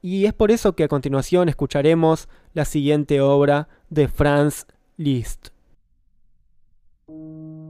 Y 0.00 0.26
es 0.26 0.32
por 0.32 0.52
eso 0.52 0.76
que 0.76 0.84
a 0.84 0.88
continuación 0.88 1.48
escucharemos 1.48 2.28
la 2.54 2.64
siguiente 2.64 3.20
obra 3.20 3.66
de 3.90 4.06
Franz 4.06 4.64
Liszt. 4.96 5.55
Thank 7.08 7.20
you. 7.20 7.65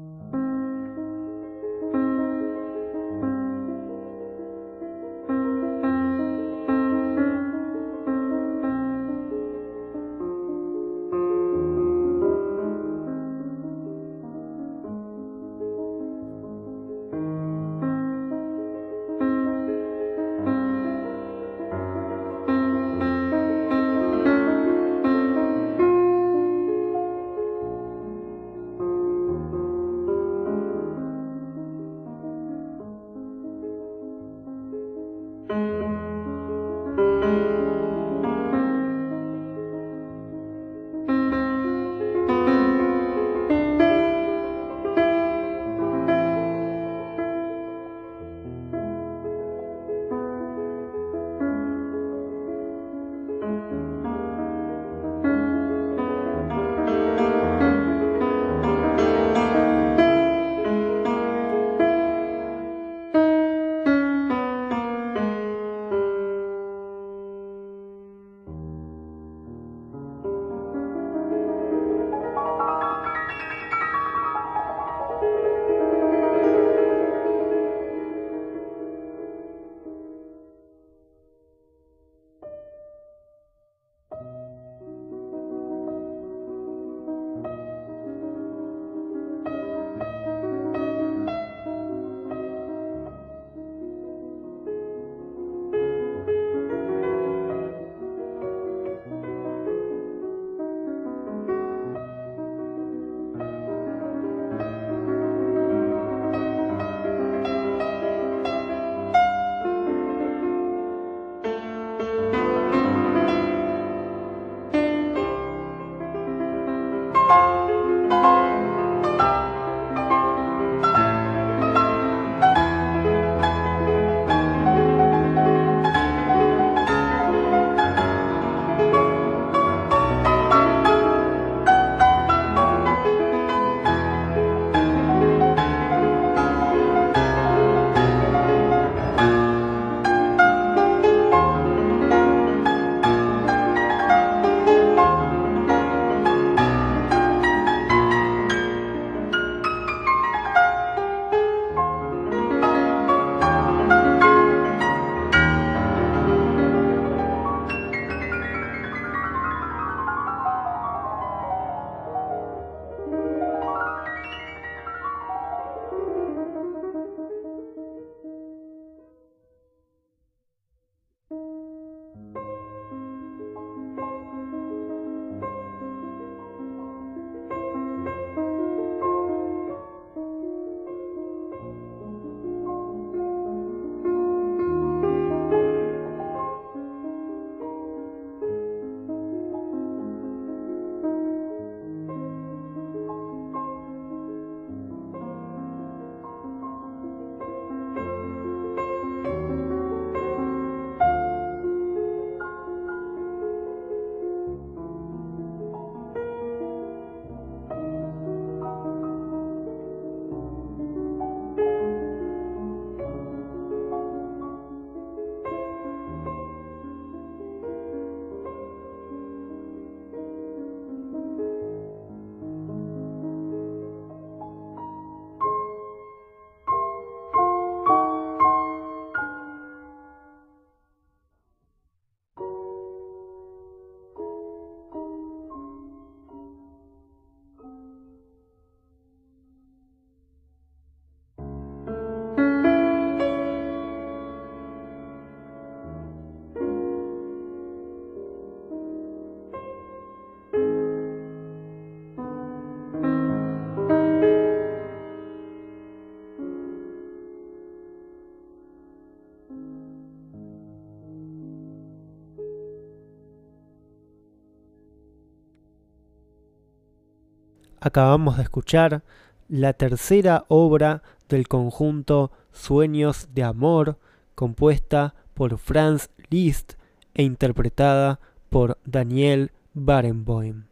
Acabamos 267.87 268.37
de 268.37 268.43
escuchar 268.43 269.03
la 269.49 269.73
tercera 269.73 270.45
obra 270.49 271.03
del 271.29 271.47
conjunto 271.47 272.33
Sueños 272.53 273.29
de 273.33 273.45
Amor, 273.45 273.99
compuesta 274.35 275.15
por 275.35 275.57
Franz 275.59 276.11
Liszt 276.29 276.75
e 277.15 277.23
interpretada 277.23 278.19
por 278.51 278.79
Daniel 278.85 279.53
Barenboim. 279.73 280.65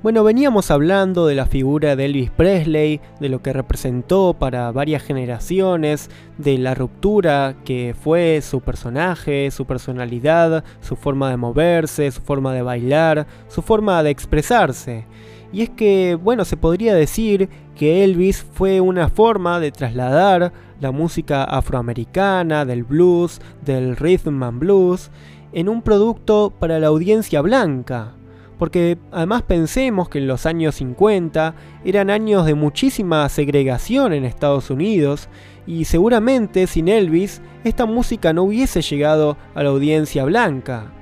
Bueno, 0.00 0.22
veníamos 0.22 0.70
hablando 0.70 1.26
de 1.26 1.34
la 1.34 1.46
figura 1.46 1.96
de 1.96 2.04
Elvis 2.04 2.30
Presley, 2.30 3.00
de 3.18 3.28
lo 3.28 3.42
que 3.42 3.52
representó 3.52 4.32
para 4.38 4.70
varias 4.70 5.02
generaciones, 5.02 6.08
de 6.38 6.56
la 6.56 6.76
ruptura 6.76 7.56
que 7.64 7.96
fue 8.00 8.40
su 8.40 8.60
personaje, 8.60 9.50
su 9.50 9.66
personalidad, 9.66 10.62
su 10.82 10.94
forma 10.94 11.30
de 11.30 11.36
moverse, 11.36 12.12
su 12.12 12.20
forma 12.20 12.54
de 12.54 12.62
bailar, 12.62 13.26
su 13.48 13.60
forma 13.60 14.00
de 14.04 14.10
expresarse. 14.10 15.04
Y 15.52 15.62
es 15.62 15.70
que, 15.70 16.14
bueno, 16.14 16.44
se 16.44 16.56
podría 16.56 16.94
decir 16.94 17.48
que 17.74 18.04
Elvis 18.04 18.46
fue 18.52 18.80
una 18.80 19.08
forma 19.08 19.58
de 19.58 19.72
trasladar 19.72 20.52
la 20.80 20.92
música 20.92 21.42
afroamericana, 21.42 22.64
del 22.64 22.84
blues, 22.84 23.40
del 23.64 23.96
rhythm 23.96 24.44
and 24.44 24.60
blues, 24.60 25.10
en 25.52 25.68
un 25.68 25.82
producto 25.82 26.52
para 26.56 26.78
la 26.78 26.86
audiencia 26.86 27.40
blanca 27.40 28.14
porque 28.58 28.98
además 29.12 29.42
pensemos 29.42 30.08
que 30.08 30.18
en 30.18 30.26
los 30.26 30.46
años 30.46 30.76
50 30.76 31.54
eran 31.84 32.10
años 32.10 32.44
de 32.44 32.54
muchísima 32.54 33.28
segregación 33.28 34.12
en 34.12 34.24
Estados 34.24 34.70
Unidos 34.70 35.28
y 35.66 35.84
seguramente 35.84 36.66
sin 36.66 36.88
Elvis 36.88 37.40
esta 37.64 37.86
música 37.86 38.32
no 38.32 38.44
hubiese 38.44 38.82
llegado 38.82 39.36
a 39.54 39.62
la 39.62 39.70
audiencia 39.70 40.24
blanca. 40.24 40.92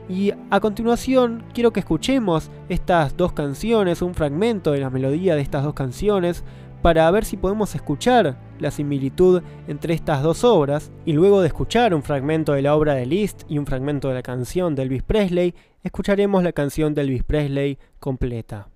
Y 0.08 0.32
a 0.50 0.58
continuación 0.58 1.44
quiero 1.54 1.72
que 1.72 1.78
escuchemos 1.78 2.50
estas 2.68 3.16
dos 3.16 3.32
canciones, 3.32 4.02
un 4.02 4.14
fragmento 4.14 4.72
de 4.72 4.80
la 4.80 4.90
melodía 4.90 5.36
de 5.36 5.42
estas 5.42 5.62
dos 5.62 5.74
canciones, 5.74 6.42
para 6.82 7.10
ver 7.10 7.24
si 7.24 7.36
podemos 7.36 7.74
escuchar 7.74 8.36
la 8.58 8.70
similitud 8.70 9.42
entre 9.68 9.94
estas 9.94 10.22
dos 10.22 10.44
obras, 10.44 10.92
y 11.04 11.12
luego 11.12 11.40
de 11.40 11.48
escuchar 11.48 11.94
un 11.94 12.02
fragmento 12.02 12.52
de 12.52 12.62
la 12.62 12.74
obra 12.74 12.94
de 12.94 13.06
Liszt 13.06 13.42
y 13.48 13.58
un 13.58 13.66
fragmento 13.66 14.08
de 14.08 14.14
la 14.14 14.22
canción 14.22 14.74
de 14.74 14.82
Elvis 14.82 15.02
Presley, 15.02 15.54
escucharemos 15.82 16.42
la 16.42 16.52
canción 16.52 16.94
de 16.94 17.02
Elvis 17.02 17.24
Presley 17.24 17.78
completa. 17.98 18.68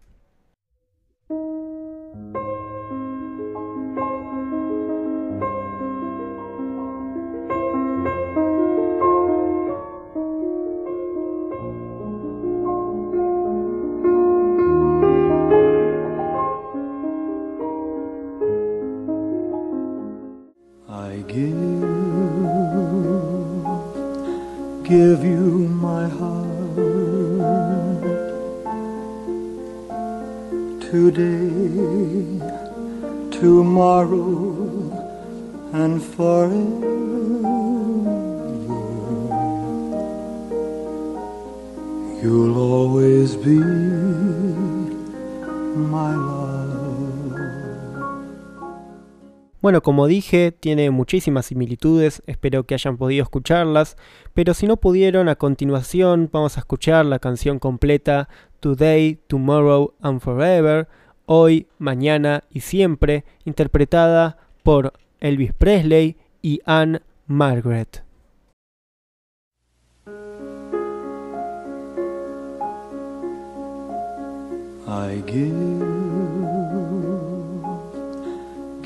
Bueno, 49.64 49.82
como 49.82 50.06
dije, 50.06 50.52
tiene 50.52 50.90
muchísimas 50.90 51.46
similitudes, 51.46 52.22
espero 52.26 52.64
que 52.64 52.74
hayan 52.74 52.98
podido 52.98 53.22
escucharlas, 53.22 53.96
pero 54.34 54.52
si 54.52 54.66
no 54.66 54.76
pudieron, 54.76 55.30
a 55.30 55.36
continuación 55.36 56.28
vamos 56.30 56.58
a 56.58 56.60
escuchar 56.60 57.06
la 57.06 57.18
canción 57.18 57.58
completa 57.58 58.28
Today, 58.60 59.18
Tomorrow 59.26 59.94
and 60.02 60.20
Forever, 60.20 60.86
Hoy, 61.24 61.66
Mañana 61.78 62.44
y 62.50 62.60
Siempre, 62.60 63.24
interpretada 63.46 64.36
por 64.62 64.92
Elvis 65.20 65.54
Presley 65.54 66.18
y 66.42 66.60
Anne 66.66 67.00
Margaret. 67.26 68.04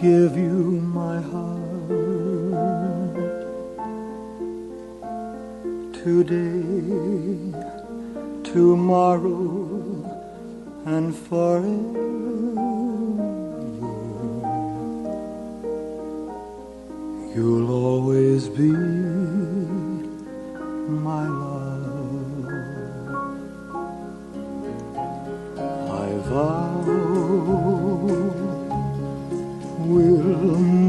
Give 0.01 0.37
you 0.37 0.81
my 0.99 1.21
heart 1.21 1.59
today. 5.93 7.09
tomorrow 8.53 9.69
and 10.87 11.15
forever. 11.15 11.69
You'll 17.35 17.71
always 17.71 18.49
be 18.49 18.73
my 21.07 21.25
love. 21.29 22.47
I 25.59 26.09
vow 26.29 26.78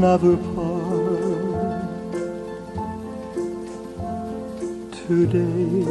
never 0.00 0.34
part 0.54 1.84
today 5.06 5.84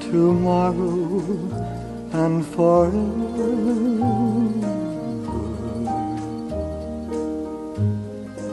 tomorrow 0.00 1.20
and 2.14 2.46
forever. 2.54 2.96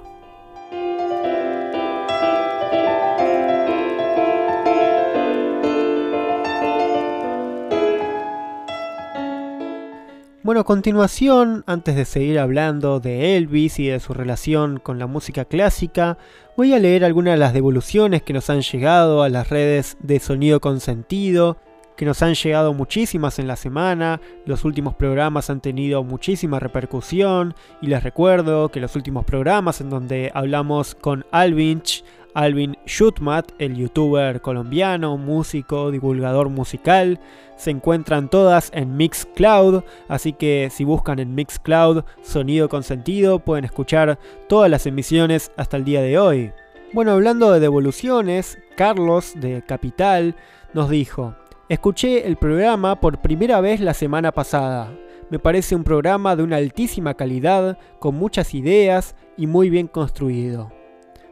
Bueno, 10.43 10.63
a 10.63 10.65
continuación, 10.65 11.65
antes 11.67 11.97
de 11.97 12.07
seguir 12.07 12.39
hablando 12.39 12.99
de 12.99 13.37
Elvis 13.37 13.79
y 13.79 13.89
de 13.89 14.01
su 14.01 14.15
relación 14.15 14.81
con 14.81 14.99
la 14.99 15.07
música 15.07 15.45
clásica, 15.45 16.17
voy 16.57 16.73
a 16.73 16.79
leer 16.79 17.05
algunas 17.05 17.35
de 17.35 17.39
las 17.39 17.53
devoluciones 17.53 18.23
que 18.23 18.33
nos 18.33 18.49
han 18.49 18.63
llegado 18.63 19.23
a 19.23 19.29
las 19.29 19.51
redes 19.51 19.99
de 20.01 20.19
Sonido 20.19 20.59
Consentido, 20.59 21.59
que 21.95 22.07
nos 22.07 22.23
han 22.23 22.33
llegado 22.33 22.73
muchísimas 22.73 23.39
en 23.39 23.49
la 23.49 23.57
semana, 23.57 24.23
los 24.47 24.65
últimos 24.65 24.95
programas 24.95 25.51
han 25.51 25.61
tenido 25.61 26.05
muchísima 26.05 26.59
repercusión 26.59 27.55
y 27.83 27.89
les 27.89 28.03
recuerdo 28.03 28.71
que 28.71 28.81
los 28.81 28.97
últimos 28.97 29.27
programas 29.27 29.83
en 29.83 29.91
donde 29.91 30.31
hablamos 30.33 30.95
con 30.95 31.27
Alvinch, 31.33 32.03
Alvin 32.35 32.77
Schutmat, 32.87 33.53
el 33.59 33.77
youtuber 33.77 34.41
colombiano, 34.41 35.17
músico, 35.17 35.91
divulgador 35.91 36.49
musical, 36.49 37.21
se 37.57 37.71
encuentran 37.71 38.31
todas 38.31 38.71
en 38.75 38.97
Mixcloud, 38.97 39.83
así 40.09 40.33
que 40.33 40.69
si 40.71 40.85
buscan 40.85 41.19
en 41.19 41.35
Mixcloud 41.35 42.05
Sonido 42.23 42.69
con 42.69 42.83
Sentido 42.83 43.39
pueden 43.39 43.65
escuchar 43.65 44.19
todas 44.49 44.71
las 44.71 44.87
emisiones 44.87 45.53
hasta 45.57 45.77
el 45.77 45.85
día 45.85 46.01
de 46.01 46.19
hoy. 46.19 46.53
Bueno, 46.93 47.13
hablando 47.13 47.53
de 47.53 47.61
devoluciones, 47.61 48.59
Carlos 48.77 49.35
de 49.37 49.63
Capital 49.63 50.35
nos 50.73 50.91
dijo, 50.91 51.37
escuché 51.69 52.27
el 52.27 52.37
programa 52.37 52.99
por 53.01 53.19
primera 53.19 53.61
vez 53.61 53.81
la 53.81 53.95
semana 53.95 54.33
pasada. 54.33 54.93
Me 55.31 55.39
parece 55.39 55.77
un 55.77 55.85
programa 55.85 56.35
de 56.35 56.43
una 56.43 56.57
altísima 56.57 57.15
calidad, 57.15 57.79
con 58.01 58.17
muchas 58.17 58.55
ideas 58.55 59.15
y 59.37 59.47
muy 59.47 59.71
bien 59.71 59.87
construido. 59.87 60.80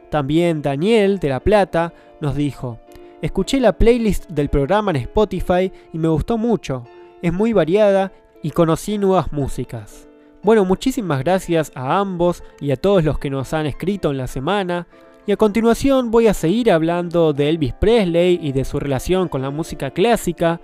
También 0.09 0.61
Daniel 0.61 1.19
de 1.19 1.29
La 1.29 1.39
Plata 1.39 1.93
nos 2.19 2.35
dijo, 2.35 2.79
escuché 3.21 3.59
la 3.59 3.77
playlist 3.77 4.29
del 4.29 4.49
programa 4.49 4.91
en 4.91 4.97
Spotify 4.97 5.71
y 5.93 5.97
me 5.97 6.07
gustó 6.07 6.37
mucho, 6.37 6.85
es 7.21 7.31
muy 7.31 7.53
variada 7.53 8.11
y 8.41 8.51
conocí 8.51 8.97
nuevas 8.97 9.31
músicas. 9.31 10.07
Bueno, 10.41 10.63
muchísimas 10.63 11.19
gracias 11.19 11.71
a 11.75 11.99
ambos 11.99 12.43
y 12.61 12.71
a 12.71 12.77
todos 12.77 13.03
los 13.03 13.19
que 13.19 13.29
nos 13.29 13.53
han 13.53 13.65
escrito 13.65 14.11
en 14.11 14.17
la 14.17 14.27
semana. 14.27 14.87
Y 15.27 15.33
a 15.33 15.37
continuación 15.37 16.11
voy 16.11 16.27
a 16.27 16.33
seguir 16.33 16.71
hablando 16.71 17.33
de 17.33 17.49
Elvis 17.49 17.73
Presley 17.73 18.39
y 18.41 18.53
de 18.53 18.63
su 18.63 18.79
relación 18.79 19.27
con 19.27 19.41
la 19.41 19.49
música 19.49 19.91
clásica. 19.91 20.61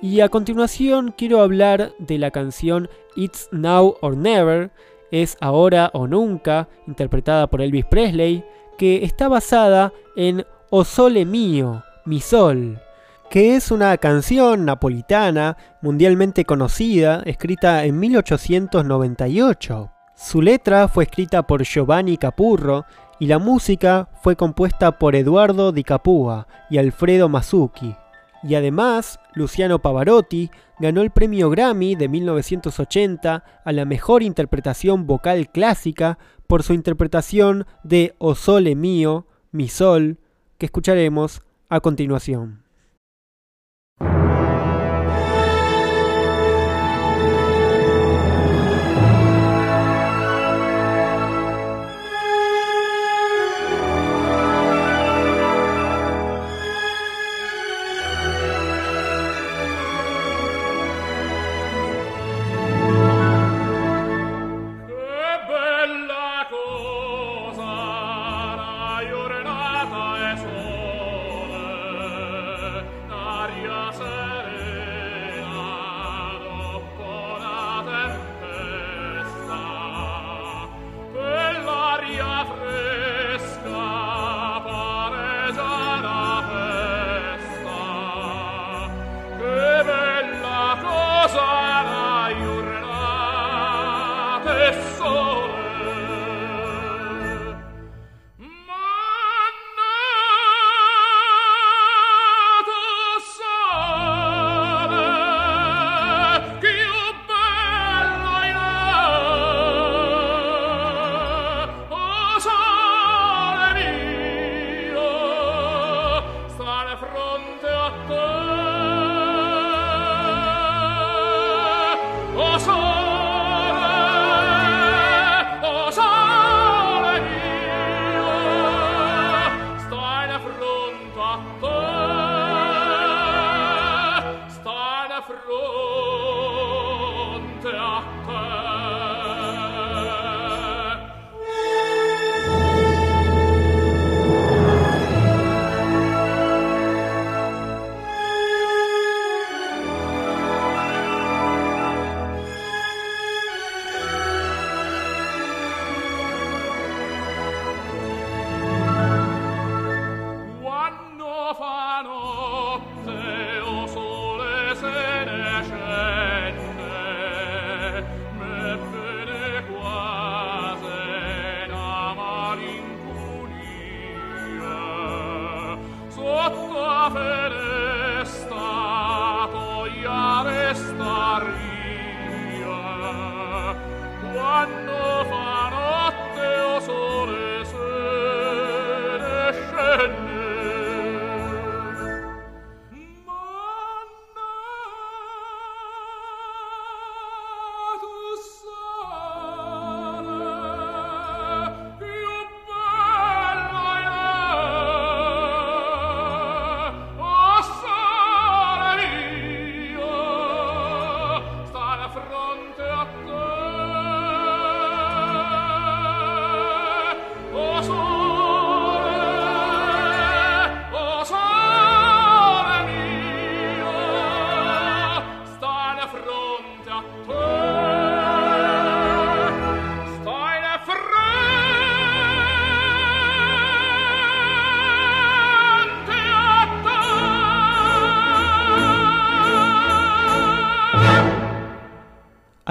Y 0.00 0.20
a 0.20 0.28
continuación 0.28 1.14
quiero 1.16 1.40
hablar 1.40 1.92
de 1.98 2.18
la 2.18 2.30
canción 2.30 2.88
It's 3.16 3.48
Now 3.52 3.96
or 4.00 4.16
Never, 4.16 4.70
es 5.10 5.36
ahora 5.40 5.90
o 5.92 6.06
nunca, 6.06 6.68
interpretada 6.86 7.48
por 7.48 7.60
Elvis 7.60 7.84
Presley, 7.84 8.44
que 8.78 9.04
está 9.04 9.28
basada 9.28 9.92
en 10.16 10.46
O 10.70 10.84
Sole 10.84 11.26
Mio, 11.26 11.84
Mi 12.06 12.20
Sol, 12.20 12.80
que 13.28 13.56
es 13.56 13.70
una 13.70 13.94
canción 13.98 14.64
napolitana 14.64 15.58
mundialmente 15.82 16.46
conocida, 16.46 17.22
escrita 17.26 17.84
en 17.84 17.98
1898. 17.98 19.90
Su 20.14 20.40
letra 20.40 20.88
fue 20.88 21.04
escrita 21.04 21.46
por 21.46 21.62
Giovanni 21.62 22.16
Capurro 22.16 22.86
y 23.18 23.26
la 23.26 23.38
música 23.38 24.08
fue 24.22 24.36
compuesta 24.36 24.92
por 24.98 25.14
Eduardo 25.14 25.72
Di 25.72 25.84
Capua 25.84 26.46
y 26.70 26.78
Alfredo 26.78 27.28
Masucci. 27.28 27.94
Y 28.42 28.54
además, 28.54 29.18
Luciano 29.34 29.80
Pavarotti 29.80 30.50
ganó 30.78 31.02
el 31.02 31.10
premio 31.10 31.50
Grammy 31.50 31.96
de 31.96 32.08
1980 32.08 33.44
a 33.64 33.72
la 33.72 33.84
mejor 33.84 34.22
interpretación 34.22 35.06
vocal 35.06 35.48
clásica 35.50 36.18
por 36.48 36.64
su 36.64 36.72
interpretación 36.72 37.66
de 37.84 38.16
O 38.18 38.34
Sole 38.34 38.74
Mio, 38.74 39.26
Mi 39.52 39.68
Sol, 39.68 40.18
que 40.56 40.66
escucharemos 40.66 41.42
a 41.68 41.80
continuación. 41.80 42.64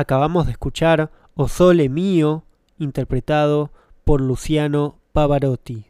Acabamos 0.08 0.46
de 0.46 0.54
escuchar 0.54 1.12
O 1.36 1.50
Sole 1.50 1.90
Mio, 1.90 2.46
interpretado 2.80 3.74
por 4.06 4.22
Luciano 4.22 5.02
Pavarotti. 5.12 5.88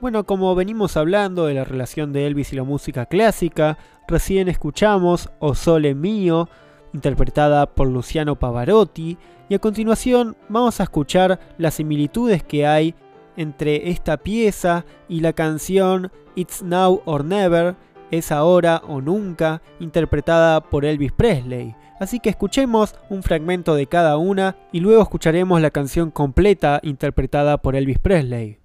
Bueno, 0.00 0.26
como 0.26 0.52
venimos 0.56 0.96
hablando 0.96 1.46
de 1.46 1.54
la 1.54 1.62
relación 1.62 2.12
de 2.12 2.26
Elvis 2.26 2.52
y 2.52 2.56
la 2.56 2.64
música 2.64 3.06
clásica, 3.06 3.78
recién 4.08 4.48
escuchamos 4.48 5.30
O 5.38 5.54
Sole 5.54 5.94
Mio, 5.94 6.48
interpretada 6.92 7.66
por 7.66 7.86
Luciano 7.86 8.34
Pavarotti, 8.36 9.16
y 9.48 9.54
a 9.54 9.60
continuación 9.60 10.36
vamos 10.48 10.80
a 10.80 10.82
escuchar 10.82 11.38
las 11.56 11.74
similitudes 11.74 12.42
que 12.42 12.66
hay 12.66 12.96
entre 13.36 13.90
esta 13.90 14.16
pieza 14.16 14.84
y 15.08 15.20
la 15.20 15.32
canción 15.32 16.10
It's 16.34 16.62
Now 16.62 17.02
or 17.04 17.24
Never, 17.24 17.76
es 18.10 18.32
ahora 18.32 18.82
o 18.86 19.00
nunca, 19.00 19.62
interpretada 19.80 20.60
por 20.60 20.84
Elvis 20.84 21.12
Presley. 21.12 21.74
Así 22.00 22.20
que 22.20 22.30
escuchemos 22.30 22.94
un 23.08 23.22
fragmento 23.22 23.74
de 23.74 23.86
cada 23.86 24.16
una 24.16 24.56
y 24.72 24.80
luego 24.80 25.02
escucharemos 25.02 25.60
la 25.60 25.70
canción 25.70 26.10
completa 26.10 26.80
interpretada 26.82 27.58
por 27.58 27.76
Elvis 27.76 27.98
Presley. 27.98 28.63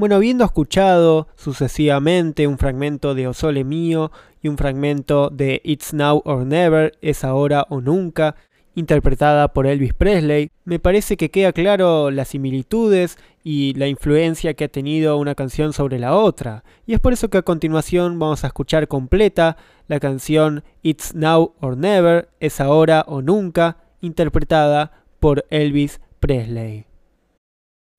Bueno, 0.00 0.14
habiendo 0.14 0.46
escuchado 0.46 1.28
sucesivamente 1.36 2.46
un 2.46 2.56
fragmento 2.56 3.14
de 3.14 3.26
O 3.28 3.34
Sole 3.34 3.64
Mío 3.64 4.10
y 4.40 4.48
un 4.48 4.56
fragmento 4.56 5.28
de 5.28 5.60
It's 5.62 5.92
Now 5.92 6.22
or 6.24 6.46
Never, 6.46 6.96
Es 7.02 7.22
Ahora 7.22 7.66
o 7.68 7.82
Nunca, 7.82 8.34
interpretada 8.74 9.52
por 9.52 9.66
Elvis 9.66 9.92
Presley, 9.92 10.52
me 10.64 10.78
parece 10.78 11.18
que 11.18 11.30
queda 11.30 11.52
claro 11.52 12.10
las 12.10 12.28
similitudes 12.28 13.18
y 13.44 13.74
la 13.74 13.88
influencia 13.88 14.54
que 14.54 14.64
ha 14.64 14.68
tenido 14.68 15.18
una 15.18 15.34
canción 15.34 15.74
sobre 15.74 15.98
la 15.98 16.16
otra. 16.16 16.64
Y 16.86 16.94
es 16.94 17.00
por 17.00 17.12
eso 17.12 17.28
que 17.28 17.36
a 17.36 17.42
continuación 17.42 18.18
vamos 18.18 18.42
a 18.42 18.46
escuchar 18.46 18.88
completa 18.88 19.58
la 19.86 20.00
canción 20.00 20.64
It's 20.80 21.14
Now 21.14 21.52
or 21.60 21.76
Never, 21.76 22.30
Es 22.40 22.62
Ahora 22.62 23.04
o 23.06 23.20
Nunca, 23.20 23.76
interpretada 24.00 24.92
por 25.18 25.44
Elvis 25.50 26.00
Presley. 26.20 26.89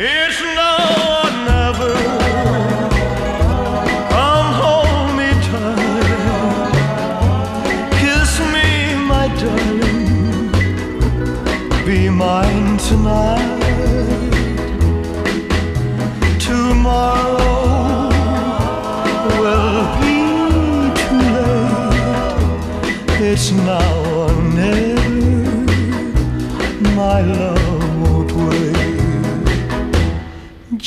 It's 0.00 0.40
now 0.40 1.24
or 1.24 1.30
never. 1.50 1.92
Come 4.14 4.50
hold 4.62 5.10
me 5.18 5.30
tight. 5.48 6.70
Kiss 7.98 8.32
me, 8.54 8.94
my 9.08 9.26
darling. 9.40 10.52
Be 11.84 11.98
mine 12.10 12.78
tonight. 12.78 13.37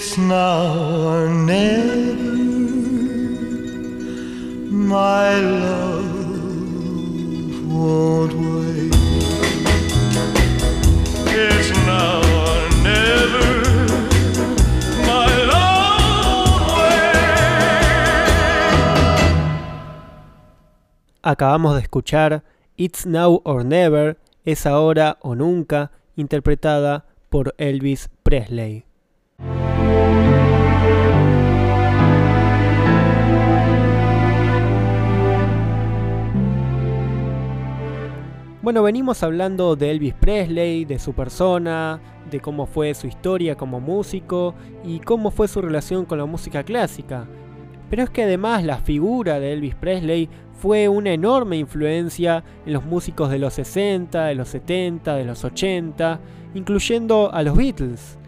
It's 0.00 0.16
now 0.16 1.10
or 1.10 1.28
never. 1.28 2.36
My 4.70 5.34
love 5.40 6.06
won't 7.66 8.32
wait. 8.32 8.94
It's 11.26 11.70
now 11.84 12.22
never. 12.84 13.58
Acabamos 21.22 21.74
de 21.74 21.80
escuchar 21.80 22.44
It's 22.76 23.04
Now 23.04 23.40
or 23.42 23.64
Never, 23.64 24.16
Es 24.44 24.64
Ahora 24.64 25.18
o 25.22 25.34
Nunca, 25.34 25.90
interpretada 26.14 27.04
por 27.30 27.56
Elvis 27.58 28.10
Presley. 28.22 28.87
Bueno, 38.68 38.82
venimos 38.82 39.22
hablando 39.22 39.76
de 39.76 39.90
Elvis 39.90 40.12
Presley, 40.12 40.84
de 40.84 40.98
su 40.98 41.14
persona, 41.14 42.02
de 42.30 42.38
cómo 42.38 42.66
fue 42.66 42.92
su 42.92 43.06
historia 43.06 43.54
como 43.54 43.80
músico 43.80 44.54
y 44.84 45.00
cómo 45.00 45.30
fue 45.30 45.48
su 45.48 45.62
relación 45.62 46.04
con 46.04 46.18
la 46.18 46.26
música 46.26 46.62
clásica. 46.62 47.26
Pero 47.88 48.02
es 48.02 48.10
que 48.10 48.24
además 48.24 48.62
la 48.64 48.76
figura 48.76 49.40
de 49.40 49.54
Elvis 49.54 49.74
Presley 49.74 50.28
fue 50.52 50.86
una 50.86 51.14
enorme 51.14 51.56
influencia 51.56 52.44
en 52.66 52.74
los 52.74 52.84
músicos 52.84 53.30
de 53.30 53.38
los 53.38 53.54
60, 53.54 54.26
de 54.26 54.34
los 54.34 54.48
70, 54.48 55.16
de 55.16 55.24
los 55.24 55.44
80, 55.44 56.20
incluyendo 56.52 57.32
a 57.32 57.42
los 57.42 57.56
Beatles. 57.56 58.18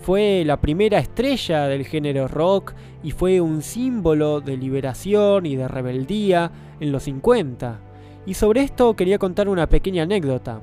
Fue 0.00 0.44
la 0.46 0.60
primera 0.60 1.00
estrella 1.00 1.66
del 1.66 1.84
género 1.84 2.28
rock 2.28 2.72
y 3.02 3.10
fue 3.10 3.40
un 3.40 3.62
símbolo 3.62 4.40
de 4.40 4.58
liberación 4.58 5.44
y 5.44 5.56
de 5.56 5.66
rebeldía 5.66 6.52
en 6.78 6.92
los 6.92 7.02
50. 7.02 7.87
Y 8.28 8.34
sobre 8.34 8.60
esto 8.60 8.94
quería 8.94 9.18
contar 9.18 9.48
una 9.48 9.70
pequeña 9.70 10.02
anécdota. 10.02 10.60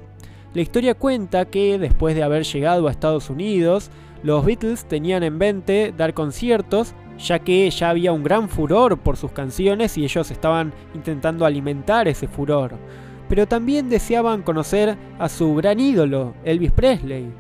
La 0.54 0.62
historia 0.62 0.94
cuenta 0.94 1.46
que 1.46 1.80
después 1.80 2.14
de 2.14 2.22
haber 2.22 2.44
llegado 2.44 2.88
a 2.88 2.92
Estados 2.92 3.32
Unidos, 3.32 3.90
los 4.22 4.46
Beatles 4.46 4.86
tenían 4.86 5.24
en 5.24 5.36
mente 5.36 5.92
dar 5.98 6.14
conciertos, 6.14 6.94
ya 7.18 7.40
que 7.40 7.68
ya 7.72 7.90
había 7.90 8.12
un 8.12 8.24
gran 8.24 8.50
furor 8.50 9.00
por 9.00 9.18
sus 9.18 9.32
canciones 9.32 9.98
y 9.98 10.04
ellos 10.04 10.30
estaban 10.30 10.74
intentando 10.94 11.44
alimentar 11.44 12.08
ese 12.08 12.28
furor. 12.28 12.76
Pero 13.28 13.48
también 13.48 13.90
deseaban 13.90 14.44
conocer 14.44 14.96
a 15.18 15.28
su 15.28 15.56
gran 15.56 15.80
ídolo, 15.80 16.36
Elvis 16.44 16.72
Presley. 16.72 17.34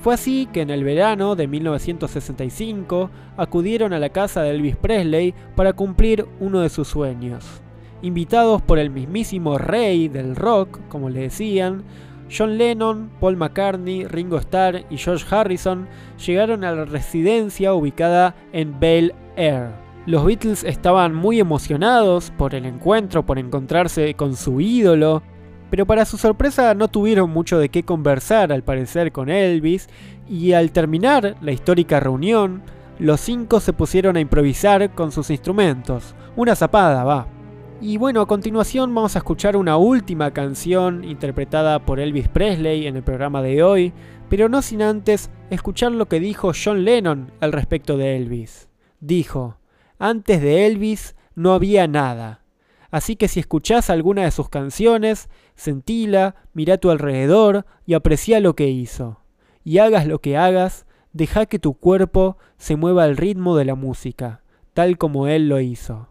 Fue 0.00 0.14
así 0.14 0.48
que 0.50 0.62
en 0.62 0.70
el 0.70 0.84
verano 0.84 1.36
de 1.36 1.48
1965 1.48 3.10
acudieron 3.36 3.92
a 3.92 3.98
la 3.98 4.08
casa 4.08 4.40
de 4.40 4.52
Elvis 4.52 4.76
Presley 4.76 5.34
para 5.54 5.74
cumplir 5.74 6.24
uno 6.40 6.60
de 6.60 6.70
sus 6.70 6.88
sueños. 6.88 7.60
Invitados 8.02 8.62
por 8.62 8.78
el 8.78 8.90
mismísimo 8.90 9.58
rey 9.58 10.08
del 10.08 10.36
rock, 10.36 10.80
como 10.88 11.08
le 11.08 11.20
decían, 11.20 11.84
John 12.30 12.58
Lennon, 12.58 13.10
Paul 13.20 13.36
McCartney, 13.36 14.06
Ringo 14.06 14.38
Starr 14.38 14.84
y 14.90 14.96
George 14.96 15.24
Harrison 15.30 15.88
llegaron 16.24 16.64
a 16.64 16.72
la 16.72 16.84
residencia 16.84 17.72
ubicada 17.72 18.34
en 18.52 18.78
Bel 18.78 19.14
Air. 19.36 19.70
Los 20.06 20.24
Beatles 20.24 20.64
estaban 20.64 21.14
muy 21.14 21.40
emocionados 21.40 22.32
por 22.36 22.54
el 22.54 22.64
encuentro, 22.64 23.24
por 23.24 23.38
encontrarse 23.38 24.14
con 24.14 24.36
su 24.36 24.60
ídolo, 24.60 25.22
pero 25.70 25.84
para 25.86 26.04
su 26.04 26.16
sorpresa 26.16 26.74
no 26.74 26.88
tuvieron 26.88 27.30
mucho 27.30 27.58
de 27.58 27.70
qué 27.70 27.82
conversar 27.82 28.52
al 28.52 28.62
parecer 28.62 29.10
con 29.10 29.30
Elvis 29.30 29.88
y 30.28 30.52
al 30.52 30.70
terminar 30.70 31.36
la 31.40 31.52
histórica 31.52 31.98
reunión, 31.98 32.62
los 32.98 33.20
cinco 33.20 33.60
se 33.60 33.72
pusieron 33.72 34.16
a 34.16 34.20
improvisar 34.20 34.94
con 34.94 35.10
sus 35.10 35.30
instrumentos. 35.30 36.14
Una 36.36 36.54
zapada, 36.54 37.02
va. 37.04 37.35
Y 37.80 37.98
bueno, 37.98 38.22
a 38.22 38.26
continuación 38.26 38.94
vamos 38.94 39.16
a 39.16 39.18
escuchar 39.18 39.54
una 39.54 39.76
última 39.76 40.30
canción 40.30 41.04
interpretada 41.04 41.84
por 41.84 42.00
Elvis 42.00 42.26
Presley 42.26 42.86
en 42.86 42.96
el 42.96 43.02
programa 43.02 43.42
de 43.42 43.62
hoy, 43.62 43.92
pero 44.30 44.48
no 44.48 44.62
sin 44.62 44.80
antes 44.80 45.30
escuchar 45.50 45.92
lo 45.92 46.06
que 46.06 46.18
dijo 46.18 46.52
John 46.54 46.84
Lennon 46.84 47.30
al 47.40 47.52
respecto 47.52 47.98
de 47.98 48.16
Elvis. 48.16 48.70
Dijo, 49.00 49.58
antes 49.98 50.40
de 50.40 50.66
Elvis 50.66 51.16
no 51.34 51.52
había 51.52 51.86
nada. 51.86 52.44
Así 52.90 53.14
que 53.14 53.28
si 53.28 53.40
escuchás 53.40 53.90
alguna 53.90 54.24
de 54.24 54.30
sus 54.30 54.48
canciones, 54.48 55.28
sentila, 55.54 56.34
mira 56.54 56.74
a 56.74 56.78
tu 56.78 56.90
alrededor 56.90 57.66
y 57.84 57.92
aprecia 57.92 58.40
lo 58.40 58.56
que 58.56 58.68
hizo. 58.68 59.20
Y 59.64 59.78
hagas 59.78 60.06
lo 60.06 60.20
que 60.20 60.38
hagas, 60.38 60.86
deja 61.12 61.44
que 61.44 61.58
tu 61.58 61.74
cuerpo 61.74 62.38
se 62.56 62.76
mueva 62.76 63.04
al 63.04 63.18
ritmo 63.18 63.54
de 63.54 63.66
la 63.66 63.74
música, 63.74 64.42
tal 64.72 64.96
como 64.96 65.26
él 65.28 65.50
lo 65.50 65.60
hizo. 65.60 66.08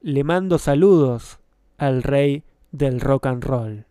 Le 0.00 0.22
mando 0.22 0.58
saludos 0.58 1.40
al 1.76 2.04
rey 2.04 2.44
del 2.70 3.00
rock 3.00 3.26
and 3.26 3.42
roll. 3.42 3.87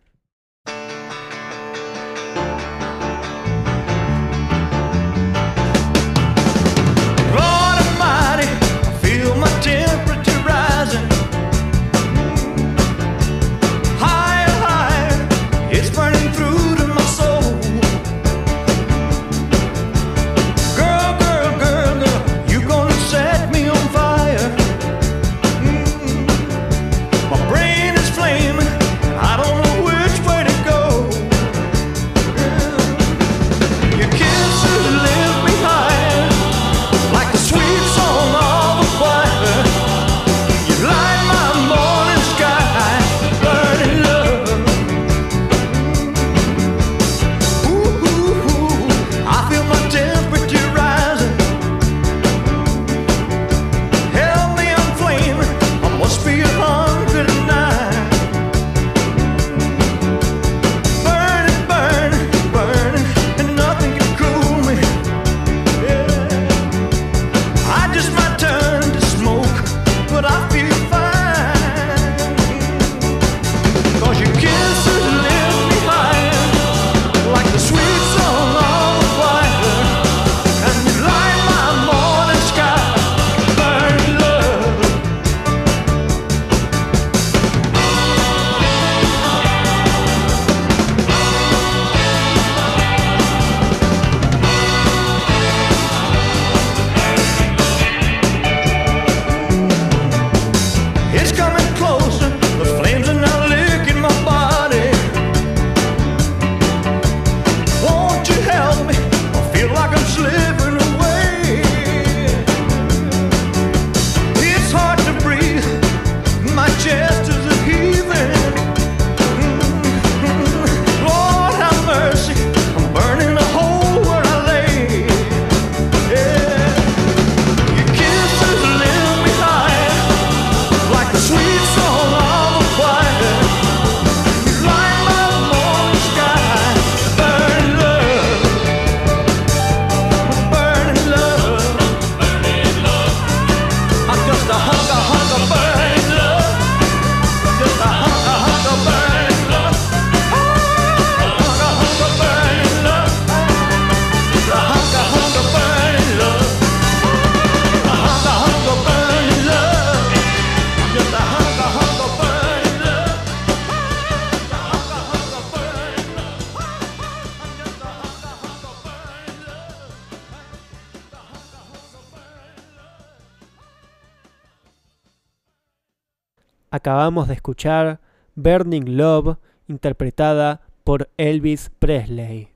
Acabamos 176.78 177.26
de 177.26 177.34
escuchar 177.34 177.98
Burning 178.36 178.96
Love, 178.96 179.38
interpretada 179.66 180.60
por 180.84 181.10
Elvis 181.16 181.72
Presley. 181.80 182.50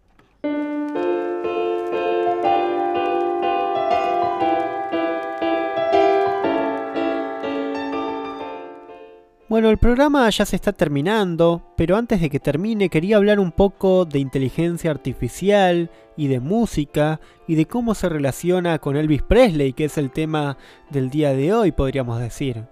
Bueno, 9.49 9.71
el 9.71 9.79
programa 9.79 10.31
ya 10.31 10.47
se 10.47 10.55
está 10.55 10.73
terminando, 10.73 11.75
pero 11.77 11.97
antes 11.97 12.21
de 12.21 12.31
que 12.31 12.39
termine 12.39 12.91
quería 12.91 13.17
hablar 13.17 13.41
un 13.41 13.51
poco 13.51 14.05
de 14.05 14.21
inteligencia 14.21 14.93
artificial 14.93 15.91
y 16.17 16.29
de 16.29 16.39
música 16.39 17.19
y 17.49 17.57
de 17.57 17.67
cómo 17.67 17.97
se 17.97 18.09
relaciona 18.09 18.79
con 18.79 18.97
Elvis 18.97 19.23
Presley, 19.23 19.73
que 19.73 19.87
es 19.87 19.99
el 19.99 20.13
tema 20.13 20.59
del 20.91 21.11
día 21.11 21.35
de 21.35 21.53
hoy, 21.53 21.73
podríamos 21.73 22.21
decir. 22.21 22.69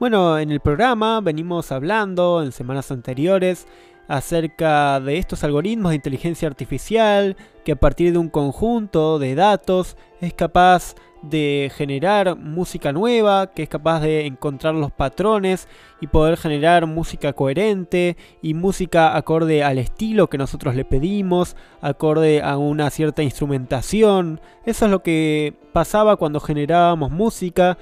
Bueno, 0.00 0.38
en 0.38 0.52
el 0.52 0.60
programa 0.60 1.20
venimos 1.20 1.72
hablando 1.72 2.40
en 2.44 2.52
semanas 2.52 2.92
anteriores 2.92 3.66
acerca 4.06 5.00
de 5.00 5.18
estos 5.18 5.42
algoritmos 5.42 5.90
de 5.90 5.96
inteligencia 5.96 6.46
artificial 6.46 7.36
que 7.64 7.72
a 7.72 7.76
partir 7.76 8.12
de 8.12 8.18
un 8.18 8.28
conjunto 8.28 9.18
de 9.18 9.34
datos 9.34 9.96
es 10.20 10.32
capaz 10.34 10.94
de 11.22 11.72
generar 11.74 12.36
música 12.36 12.92
nueva, 12.92 13.48
que 13.48 13.64
es 13.64 13.68
capaz 13.68 13.98
de 13.98 14.24
encontrar 14.26 14.76
los 14.76 14.92
patrones 14.92 15.66
y 16.00 16.06
poder 16.06 16.36
generar 16.36 16.86
música 16.86 17.32
coherente 17.32 18.16
y 18.40 18.54
música 18.54 19.16
acorde 19.16 19.64
al 19.64 19.78
estilo 19.78 20.30
que 20.30 20.38
nosotros 20.38 20.76
le 20.76 20.84
pedimos, 20.84 21.56
acorde 21.80 22.40
a 22.40 22.56
una 22.56 22.88
cierta 22.90 23.24
instrumentación. 23.24 24.40
Eso 24.64 24.84
es 24.84 24.92
lo 24.92 25.02
que 25.02 25.54
pasaba 25.72 26.14
cuando 26.14 26.38
generábamos 26.38 27.10
música 27.10 27.78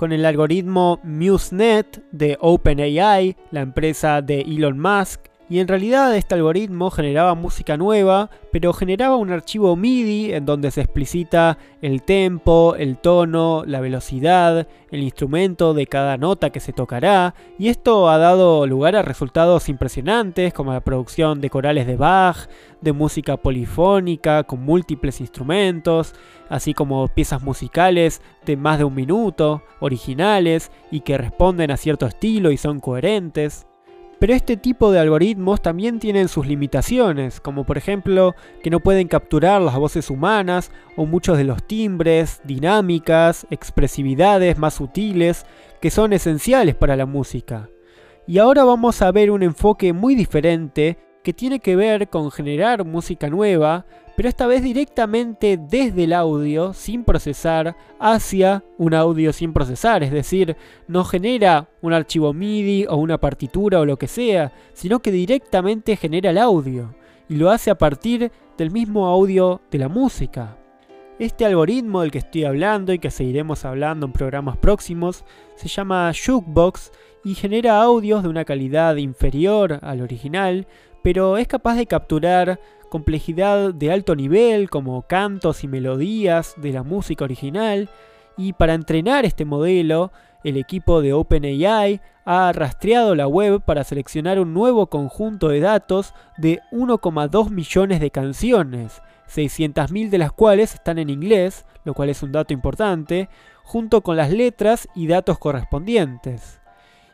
con 0.00 0.12
el 0.12 0.24
algoritmo 0.24 0.98
MuseNet 1.04 2.02
de 2.10 2.38
OpenAI, 2.40 3.36
la 3.50 3.60
empresa 3.60 4.22
de 4.22 4.40
Elon 4.40 4.80
Musk, 4.80 5.26
y 5.50 5.58
en 5.58 5.66
realidad 5.66 6.16
este 6.16 6.36
algoritmo 6.36 6.92
generaba 6.92 7.34
música 7.34 7.76
nueva, 7.76 8.30
pero 8.52 8.72
generaba 8.72 9.16
un 9.16 9.32
archivo 9.32 9.74
MIDI 9.74 10.32
en 10.32 10.46
donde 10.46 10.70
se 10.70 10.80
explicita 10.80 11.58
el 11.82 12.02
tempo, 12.02 12.76
el 12.78 12.98
tono, 12.98 13.64
la 13.66 13.80
velocidad, 13.80 14.68
el 14.92 15.02
instrumento 15.02 15.74
de 15.74 15.88
cada 15.88 16.16
nota 16.18 16.50
que 16.50 16.60
se 16.60 16.72
tocará, 16.72 17.34
y 17.58 17.68
esto 17.68 18.08
ha 18.08 18.18
dado 18.18 18.64
lugar 18.68 18.94
a 18.94 19.02
resultados 19.02 19.68
impresionantes 19.68 20.54
como 20.54 20.72
la 20.72 20.82
producción 20.82 21.40
de 21.40 21.50
corales 21.50 21.88
de 21.88 21.96
Bach, 21.96 22.48
de 22.80 22.92
música 22.92 23.36
polifónica 23.36 24.44
con 24.44 24.62
múltiples 24.62 25.20
instrumentos, 25.20 26.14
así 26.48 26.74
como 26.74 27.08
piezas 27.08 27.42
musicales 27.42 28.22
de 28.46 28.56
más 28.56 28.78
de 28.78 28.84
un 28.84 28.94
minuto, 28.94 29.64
originales 29.80 30.70
y 30.92 31.00
que 31.00 31.18
responden 31.18 31.72
a 31.72 31.76
cierto 31.76 32.06
estilo 32.06 32.52
y 32.52 32.56
son 32.56 32.78
coherentes. 32.78 33.66
Pero 34.20 34.34
este 34.34 34.58
tipo 34.58 34.92
de 34.92 34.98
algoritmos 34.98 35.62
también 35.62 35.98
tienen 35.98 36.28
sus 36.28 36.46
limitaciones, 36.46 37.40
como 37.40 37.64
por 37.64 37.78
ejemplo 37.78 38.34
que 38.62 38.68
no 38.68 38.80
pueden 38.80 39.08
capturar 39.08 39.62
las 39.62 39.74
voces 39.76 40.10
humanas 40.10 40.70
o 40.94 41.06
muchos 41.06 41.38
de 41.38 41.44
los 41.44 41.66
timbres, 41.66 42.42
dinámicas, 42.44 43.46
expresividades 43.50 44.58
más 44.58 44.74
sutiles 44.74 45.46
que 45.80 45.90
son 45.90 46.12
esenciales 46.12 46.74
para 46.74 46.96
la 46.96 47.06
música. 47.06 47.70
Y 48.26 48.36
ahora 48.36 48.62
vamos 48.64 49.00
a 49.00 49.10
ver 49.10 49.30
un 49.30 49.42
enfoque 49.42 49.94
muy 49.94 50.14
diferente 50.14 50.98
que 51.22 51.32
tiene 51.32 51.60
que 51.60 51.74
ver 51.74 52.10
con 52.10 52.30
generar 52.30 52.84
música 52.84 53.30
nueva, 53.30 53.86
pero 54.20 54.28
esta 54.28 54.46
vez 54.46 54.62
directamente 54.62 55.56
desde 55.56 56.04
el 56.04 56.12
audio 56.12 56.74
sin 56.74 57.04
procesar 57.04 57.74
hacia 57.98 58.62
un 58.76 58.92
audio 58.92 59.32
sin 59.32 59.54
procesar, 59.54 60.02
es 60.02 60.10
decir, 60.10 60.58
no 60.88 61.04
genera 61.04 61.70
un 61.80 61.94
archivo 61.94 62.34
MIDI 62.34 62.84
o 62.84 62.96
una 62.96 63.16
partitura 63.16 63.80
o 63.80 63.86
lo 63.86 63.96
que 63.96 64.08
sea, 64.08 64.52
sino 64.74 65.00
que 65.00 65.10
directamente 65.10 65.96
genera 65.96 66.28
el 66.28 66.36
audio 66.36 66.94
y 67.30 67.36
lo 67.36 67.48
hace 67.48 67.70
a 67.70 67.78
partir 67.78 68.30
del 68.58 68.70
mismo 68.70 69.06
audio 69.06 69.62
de 69.70 69.78
la 69.78 69.88
música. 69.88 70.58
Este 71.18 71.46
algoritmo 71.46 72.02
del 72.02 72.10
que 72.10 72.18
estoy 72.18 72.44
hablando 72.44 72.92
y 72.92 72.98
que 72.98 73.10
seguiremos 73.10 73.64
hablando 73.64 74.04
en 74.04 74.12
programas 74.12 74.58
próximos 74.58 75.24
se 75.56 75.68
llama 75.68 76.12
Jukebox 76.12 76.92
y 77.24 77.36
genera 77.36 77.80
audios 77.80 78.22
de 78.22 78.28
una 78.28 78.44
calidad 78.44 78.96
inferior 78.96 79.78
al 79.80 80.02
original, 80.02 80.66
pero 81.02 81.38
es 81.38 81.48
capaz 81.48 81.76
de 81.76 81.86
capturar 81.86 82.60
complejidad 82.90 83.72
de 83.72 83.90
alto 83.90 84.14
nivel 84.14 84.68
como 84.68 85.02
cantos 85.02 85.64
y 85.64 85.68
melodías 85.68 86.54
de 86.58 86.72
la 86.72 86.82
música 86.82 87.24
original 87.24 87.88
y 88.36 88.52
para 88.52 88.74
entrenar 88.74 89.24
este 89.24 89.46
modelo 89.46 90.12
el 90.44 90.56
equipo 90.56 91.00
de 91.00 91.12
OpenAI 91.12 92.00
ha 92.24 92.52
rastreado 92.52 93.14
la 93.14 93.26
web 93.26 93.62
para 93.62 93.84
seleccionar 93.84 94.38
un 94.38 94.54
nuevo 94.54 94.88
conjunto 94.88 95.48
de 95.48 95.60
datos 95.60 96.14
de 96.38 96.60
1,2 96.72 97.50
millones 97.50 98.00
de 98.00 98.10
canciones, 98.10 99.02
600.000 99.28 100.10
de 100.10 100.18
las 100.18 100.32
cuales 100.32 100.74
están 100.74 100.98
en 100.98 101.10
inglés, 101.10 101.66
lo 101.84 101.94
cual 101.94 102.08
es 102.08 102.22
un 102.22 102.32
dato 102.32 102.52
importante, 102.52 103.28
junto 103.64 104.00
con 104.02 104.16
las 104.16 104.30
letras 104.30 104.88
y 104.94 105.06
datos 105.06 105.38
correspondientes. 105.38 106.60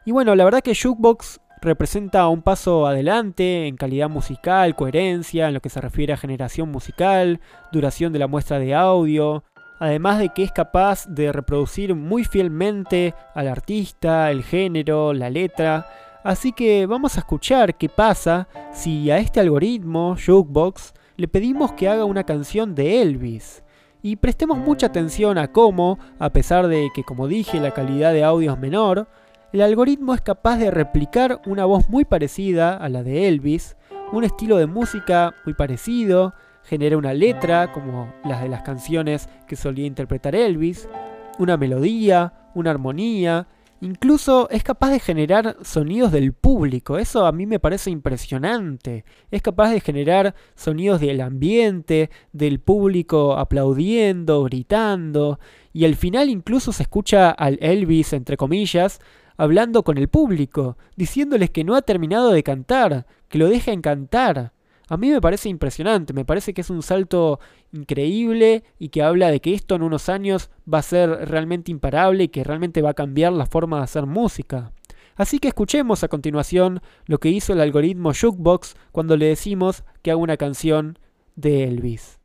Y 0.05 0.13
bueno, 0.13 0.35
la 0.37 0.45
verdad 0.45 0.63
que 0.63 0.75
Jukebox 0.75 1.41
representa 1.67 2.29
un 2.29 2.43
paso 2.43 2.87
adelante 2.87 3.67
en 3.67 3.77
calidad 3.77 4.09
musical, 4.09 4.77
coherencia, 4.77 5.49
en 5.49 5.55
lo 5.55 5.61
que 5.61 5.69
se 5.69 5.81
refiere 5.81 6.13
a 6.13 6.17
generación 6.17 6.71
musical, 6.71 7.41
duración 7.73 8.13
de 8.13 8.21
la 8.21 8.29
muestra 8.29 8.61
de 8.61 8.73
audio, 8.73 9.43
además 9.81 10.21
de 10.21 10.29
que 10.29 10.45
es 10.45 10.53
capaz 10.53 11.07
de 11.09 11.33
reproducir 11.33 11.97
muy 11.97 12.23
fielmente 12.23 13.15
al 13.35 13.49
artista, 13.49 14.31
el 14.31 14.45
género, 14.45 15.13
la 15.13 15.29
letra. 15.29 15.89
Así 16.23 16.53
que 16.53 16.87
vamos 16.87 17.17
a 17.17 17.21
escuchar 17.21 17.77
qué 17.77 17.89
pasa 17.89 18.47
si 18.73 19.11
a 19.11 19.19
este 19.19 19.41
algoritmo, 19.41 20.17
Jukebox, 20.25 20.95
le 21.17 21.27
pedimos 21.27 21.73
que 21.73 21.89
haga 21.89 22.05
una 22.05 22.23
canción 22.23 22.77
de 22.77 23.03
Elvis. 23.03 23.65
Y 24.03 24.15
prestemos 24.15 24.57
mucha 24.59 24.87
atención 24.87 25.37
a 25.37 25.51
cómo, 25.51 25.99
a 26.21 26.31
pesar 26.31 26.69
de 26.69 26.91
que 26.95 27.03
como 27.03 27.27
dije 27.27 27.59
la 27.59 27.73
calidad 27.73 28.13
de 28.13 28.23
audio 28.23 28.53
es 28.53 28.59
menor, 28.61 29.09
el 29.57 29.63
algoritmo 29.63 30.13
es 30.13 30.21
capaz 30.21 30.59
de 30.59 30.71
replicar 30.71 31.41
una 31.47 31.65
voz 31.65 31.89
muy 31.89 32.05
parecida 32.05 32.77
a 32.77 32.91
la 32.91 33.03
de 33.03 33.27
Elvis, 33.27 33.75
un 34.13 34.23
estilo 34.23 34.59
de 34.59 34.67
música 34.67 35.35
muy 35.47 35.55
parecido, 35.55 36.35
genera 36.63 36.99
una 36.99 37.15
letra 37.15 37.73
como 37.73 38.13
las 38.23 38.43
de 38.43 38.51
las 38.51 38.61
canciones 38.61 39.31
que 39.49 39.57
solía 39.57 39.87
interpretar 39.87 40.35
Elvis, 40.35 40.91
una 41.39 41.57
melodía, 41.57 42.51
una 42.55 42.71
armonía, 42.71 43.49
incluso 43.81 44.47
es 44.51 44.63
capaz 44.63 44.91
de 44.91 45.01
generar 45.01 45.57
sonidos 45.63 46.13
del 46.13 46.35
público, 46.35 46.99
eso 46.99 47.25
a 47.25 47.33
mí 47.33 47.47
me 47.47 47.59
parece 47.59 47.91
impresionante, 47.91 49.07
es 49.31 49.41
capaz 49.41 49.71
de 49.71 49.81
generar 49.81 50.35
sonidos 50.55 51.01
del 51.01 51.23
ambiente, 51.23 52.11
del 52.31 52.61
público 52.61 53.39
aplaudiendo, 53.39 54.45
gritando, 54.45 55.41
y 55.73 55.87
al 55.87 55.95
final 55.95 56.29
incluso 56.29 56.73
se 56.73 56.83
escucha 56.83 57.31
al 57.31 57.57
Elvis, 57.63 58.13
entre 58.13 58.37
comillas, 58.37 59.01
hablando 59.37 59.83
con 59.83 59.99
el 59.99 60.09
público, 60.09 60.77
diciéndoles 60.97 61.51
que 61.51 61.65
no 61.65 61.75
ha 61.75 61.83
terminado 61.83 62.31
de 62.31 62.43
cantar, 62.43 63.07
que 63.29 63.39
lo 63.39 63.49
dejen 63.49 63.83
cantar. 63.83 64.53
A 64.89 64.97
mí 64.97 65.11
me 65.11 65.21
parece 65.21 65.49
impresionante, 65.49 66.13
me 66.13 66.25
parece 66.25 66.55
que 66.55 66.61
es 66.61 66.71
un 66.71 66.83
salto 66.83 67.41
increíble 67.73 68.63
y 68.79 68.91
que 68.91 69.03
habla 69.03 69.31
de 69.31 69.41
que 69.41 69.53
esto 69.53 69.75
en 69.75 69.83
unos 69.83 70.09
años 70.09 70.51
va 70.73 70.79
a 70.79 70.83
ser 70.83 71.11
realmente 71.29 71.73
imparable 71.73 72.25
y 72.25 72.29
que 72.29 72.45
realmente 72.45 72.83
va 72.83 72.91
a 72.91 72.95
cambiar 72.95 73.33
la 73.33 73.47
forma 73.47 73.79
de 73.79 73.85
hacer 73.85 74.07
música. 74.07 74.73
Así 75.17 75.39
que 75.39 75.49
escuchemos 75.49 76.05
a 76.05 76.09
continuación 76.09 76.83
lo 77.07 77.19
que 77.19 77.31
hizo 77.31 77.53
el 77.53 77.61
algoritmo 77.61 78.13
Jukebox 78.13 78.77
cuando 78.93 79.17
le 79.17 79.27
decimos 79.27 79.83
que 80.03 80.11
haga 80.11 80.21
una 80.21 80.37
canción 80.37 80.99
de 81.35 81.65
Elvis. 81.65 82.21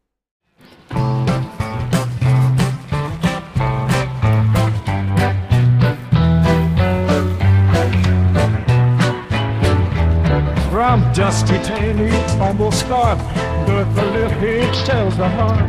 I'm 10.91 11.13
dusty, 11.13 11.55
on 11.55 12.57
the 12.57 12.69
scarred. 12.69 13.17
but 13.65 13.85
the 13.95 14.05
little 14.11 14.43
it 14.43 14.73
tells 14.85 15.15
the 15.15 15.29
heart. 15.29 15.63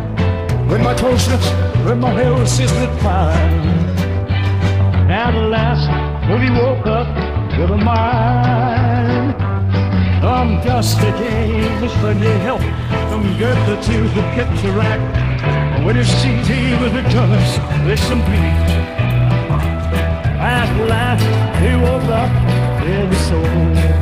When 0.69 0.83
my 0.83 0.95
toes 0.95 1.27
slips, 1.27 1.49
when 1.87 2.01
my 2.01 2.11
hair 2.11 2.33
is 2.43 2.59
lit 2.59 2.91
fine. 3.01 3.63
At 5.09 5.33
last, 5.49 5.87
when 6.29 6.43
he 6.43 6.51
woke 6.51 6.89
up 6.89 7.07
to 7.55 7.67
the 7.69 7.77
mind, 7.77 9.37
I'm 10.25 10.61
dusty, 10.67 11.07
a 11.07 11.13
game, 11.13 11.81
this 11.81 11.95
funny 12.03 12.27
help, 12.43 12.63
I'm 13.13 13.23
to 13.39 13.97
the 14.17 14.23
picture 14.35 14.73
rack. 14.73 15.01
When 15.87 15.95
you 15.95 16.03
see 16.03 16.43
tea 16.43 16.75
with 16.83 16.95
the 16.95 17.03
colors, 17.15 17.53
some 18.01 18.23
compete. 18.25 18.71
At 20.43 20.69
last, 20.89 21.23
he 21.63 21.77
woke 21.77 22.11
up 22.11 22.83
in 22.83 23.09
the 23.09 23.17
soul. 23.29 24.02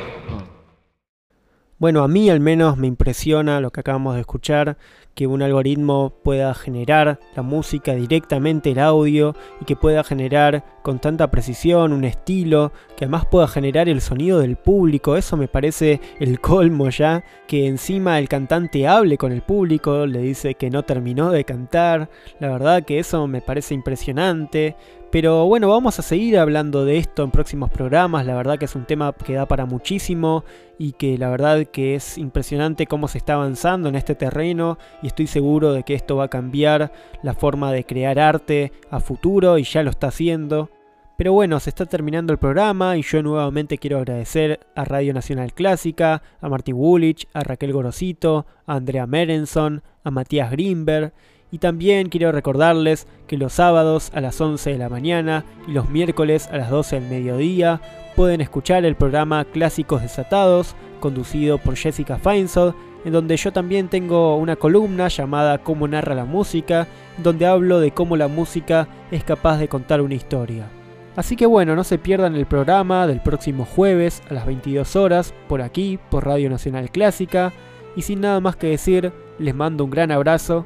Bueno, 1.81 2.03
a 2.03 2.07
mí 2.07 2.29
al 2.29 2.39
menos 2.39 2.77
me 2.77 2.85
impresiona 2.85 3.59
lo 3.59 3.71
que 3.71 3.79
acabamos 3.79 4.13
de 4.13 4.21
escuchar, 4.21 4.77
que 5.15 5.25
un 5.25 5.41
algoritmo 5.41 6.13
pueda 6.23 6.53
generar 6.53 7.19
la 7.35 7.41
música 7.41 7.95
directamente 7.95 8.69
el 8.69 8.77
audio 8.77 9.35
y 9.59 9.65
que 9.65 9.75
pueda 9.75 10.03
generar 10.03 10.63
con 10.83 10.99
tanta 10.99 11.31
precisión 11.31 11.91
un 11.91 12.03
estilo, 12.03 12.71
que 12.95 13.05
además 13.05 13.25
pueda 13.25 13.47
generar 13.47 13.89
el 13.89 13.99
sonido 13.99 14.37
del 14.41 14.57
público, 14.57 15.17
eso 15.17 15.37
me 15.37 15.47
parece 15.47 15.99
el 16.19 16.39
colmo 16.39 16.87
ya, 16.91 17.23
que 17.47 17.65
encima 17.65 18.19
el 18.19 18.29
cantante 18.29 18.87
hable 18.87 19.17
con 19.17 19.31
el 19.31 19.41
público, 19.41 20.05
le 20.05 20.19
dice 20.19 20.53
que 20.53 20.69
no 20.69 20.83
terminó 20.83 21.31
de 21.31 21.45
cantar, 21.45 22.11
la 22.39 22.49
verdad 22.49 22.83
que 22.83 22.99
eso 22.99 23.25
me 23.25 23.41
parece 23.41 23.73
impresionante, 23.73 24.75
pero 25.11 25.45
bueno, 25.45 25.67
vamos 25.67 25.99
a 25.99 26.03
seguir 26.03 26.39
hablando 26.39 26.85
de 26.85 26.97
esto 26.97 27.23
en 27.23 27.31
próximos 27.31 27.69
programas, 27.69 28.25
la 28.25 28.33
verdad 28.33 28.57
que 28.57 28.63
es 28.63 28.75
un 28.75 28.85
tema 28.85 29.13
que 29.13 29.33
da 29.33 29.45
para 29.45 29.65
muchísimo 29.65 30.45
y 30.77 30.93
que 30.93 31.17
la 31.17 31.29
verdad 31.29 31.65
que 31.65 31.95
es 31.95 32.17
impresionante 32.17 32.87
cómo 32.87 33.09
se 33.09 33.17
está 33.17 33.33
avanzando 33.33 33.89
en 33.89 33.95
este 33.95 34.15
terreno 34.15 34.77
y 35.01 35.07
estoy 35.07 35.27
seguro 35.27 35.73
de 35.73 35.83
que 35.83 35.95
esto 35.95 36.15
va 36.15 36.25
a 36.25 36.29
cambiar 36.29 36.93
la 37.23 37.33
forma 37.33 37.73
de 37.73 37.83
crear 37.83 38.19
arte 38.19 38.71
a 38.89 39.01
futuro 39.01 39.57
y 39.57 39.63
ya 39.63 39.83
lo 39.83 39.89
está 39.89 40.07
haciendo. 40.07 40.69
Pero 41.17 41.33
bueno, 41.33 41.59
se 41.59 41.69
está 41.69 41.85
terminando 41.85 42.31
el 42.31 42.39
programa 42.39 42.97
y 42.97 43.03
yo 43.03 43.21
nuevamente 43.21 43.77
quiero 43.77 43.97
agradecer 43.97 44.61
a 44.75 44.85
Radio 44.85 45.13
Nacional 45.13 45.53
Clásica, 45.53 46.23
a 46.39 46.49
Marty 46.49 46.71
Woolwich, 46.71 47.27
a 47.33 47.43
Raquel 47.43 47.73
Gorosito, 47.73 48.45
a 48.65 48.75
Andrea 48.75 49.05
Merenson, 49.05 49.83
a 50.03 50.09
Matías 50.09 50.49
Greenberg 50.49 51.13
y 51.51 51.57
también 51.57 52.09
quiero 52.09 52.31
recordarles 52.31 53.07
que 53.27 53.37
los 53.37 53.53
sábados 53.53 54.09
a 54.13 54.21
las 54.21 54.39
11 54.39 54.71
de 54.71 54.77
la 54.77 54.89
mañana 54.89 55.43
y 55.67 55.71
los 55.71 55.89
miércoles 55.89 56.47
a 56.51 56.57
las 56.57 56.69
12 56.69 57.01
del 57.01 57.09
mediodía 57.09 57.81
pueden 58.15 58.41
escuchar 58.41 58.85
el 58.85 58.95
programa 58.95 59.45
Clásicos 59.45 60.01
Desatados, 60.01 60.75
conducido 61.01 61.57
por 61.57 61.75
Jessica 61.75 62.17
Feinsod, 62.17 62.73
en 63.03 63.11
donde 63.13 63.35
yo 63.35 63.51
también 63.51 63.89
tengo 63.89 64.37
una 64.37 64.55
columna 64.55 65.07
llamada 65.07 65.57
Cómo 65.57 65.87
narra 65.87 66.15
la 66.15 66.25
música, 66.25 66.87
donde 67.17 67.45
hablo 67.45 67.79
de 67.79 67.91
cómo 67.91 68.15
la 68.15 68.27
música 68.27 68.87
es 69.11 69.23
capaz 69.23 69.57
de 69.57 69.67
contar 69.67 70.01
una 70.01 70.15
historia. 70.15 70.69
Así 71.15 71.35
que 71.35 71.45
bueno, 71.45 71.75
no 71.75 71.83
se 71.83 71.97
pierdan 71.97 72.35
el 72.35 72.45
programa 72.45 73.05
del 73.07 73.19
próximo 73.19 73.65
jueves 73.65 74.21
a 74.29 74.33
las 74.33 74.45
22 74.45 74.95
horas 74.95 75.33
por 75.49 75.61
aquí, 75.61 75.99
por 76.09 76.25
Radio 76.25 76.49
Nacional 76.49 76.89
Clásica, 76.91 77.51
y 77.97 78.03
sin 78.03 78.21
nada 78.21 78.39
más 78.39 78.55
que 78.55 78.67
decir, 78.67 79.11
les 79.37 79.53
mando 79.53 79.83
un 79.83 79.91
gran 79.91 80.11
abrazo 80.11 80.65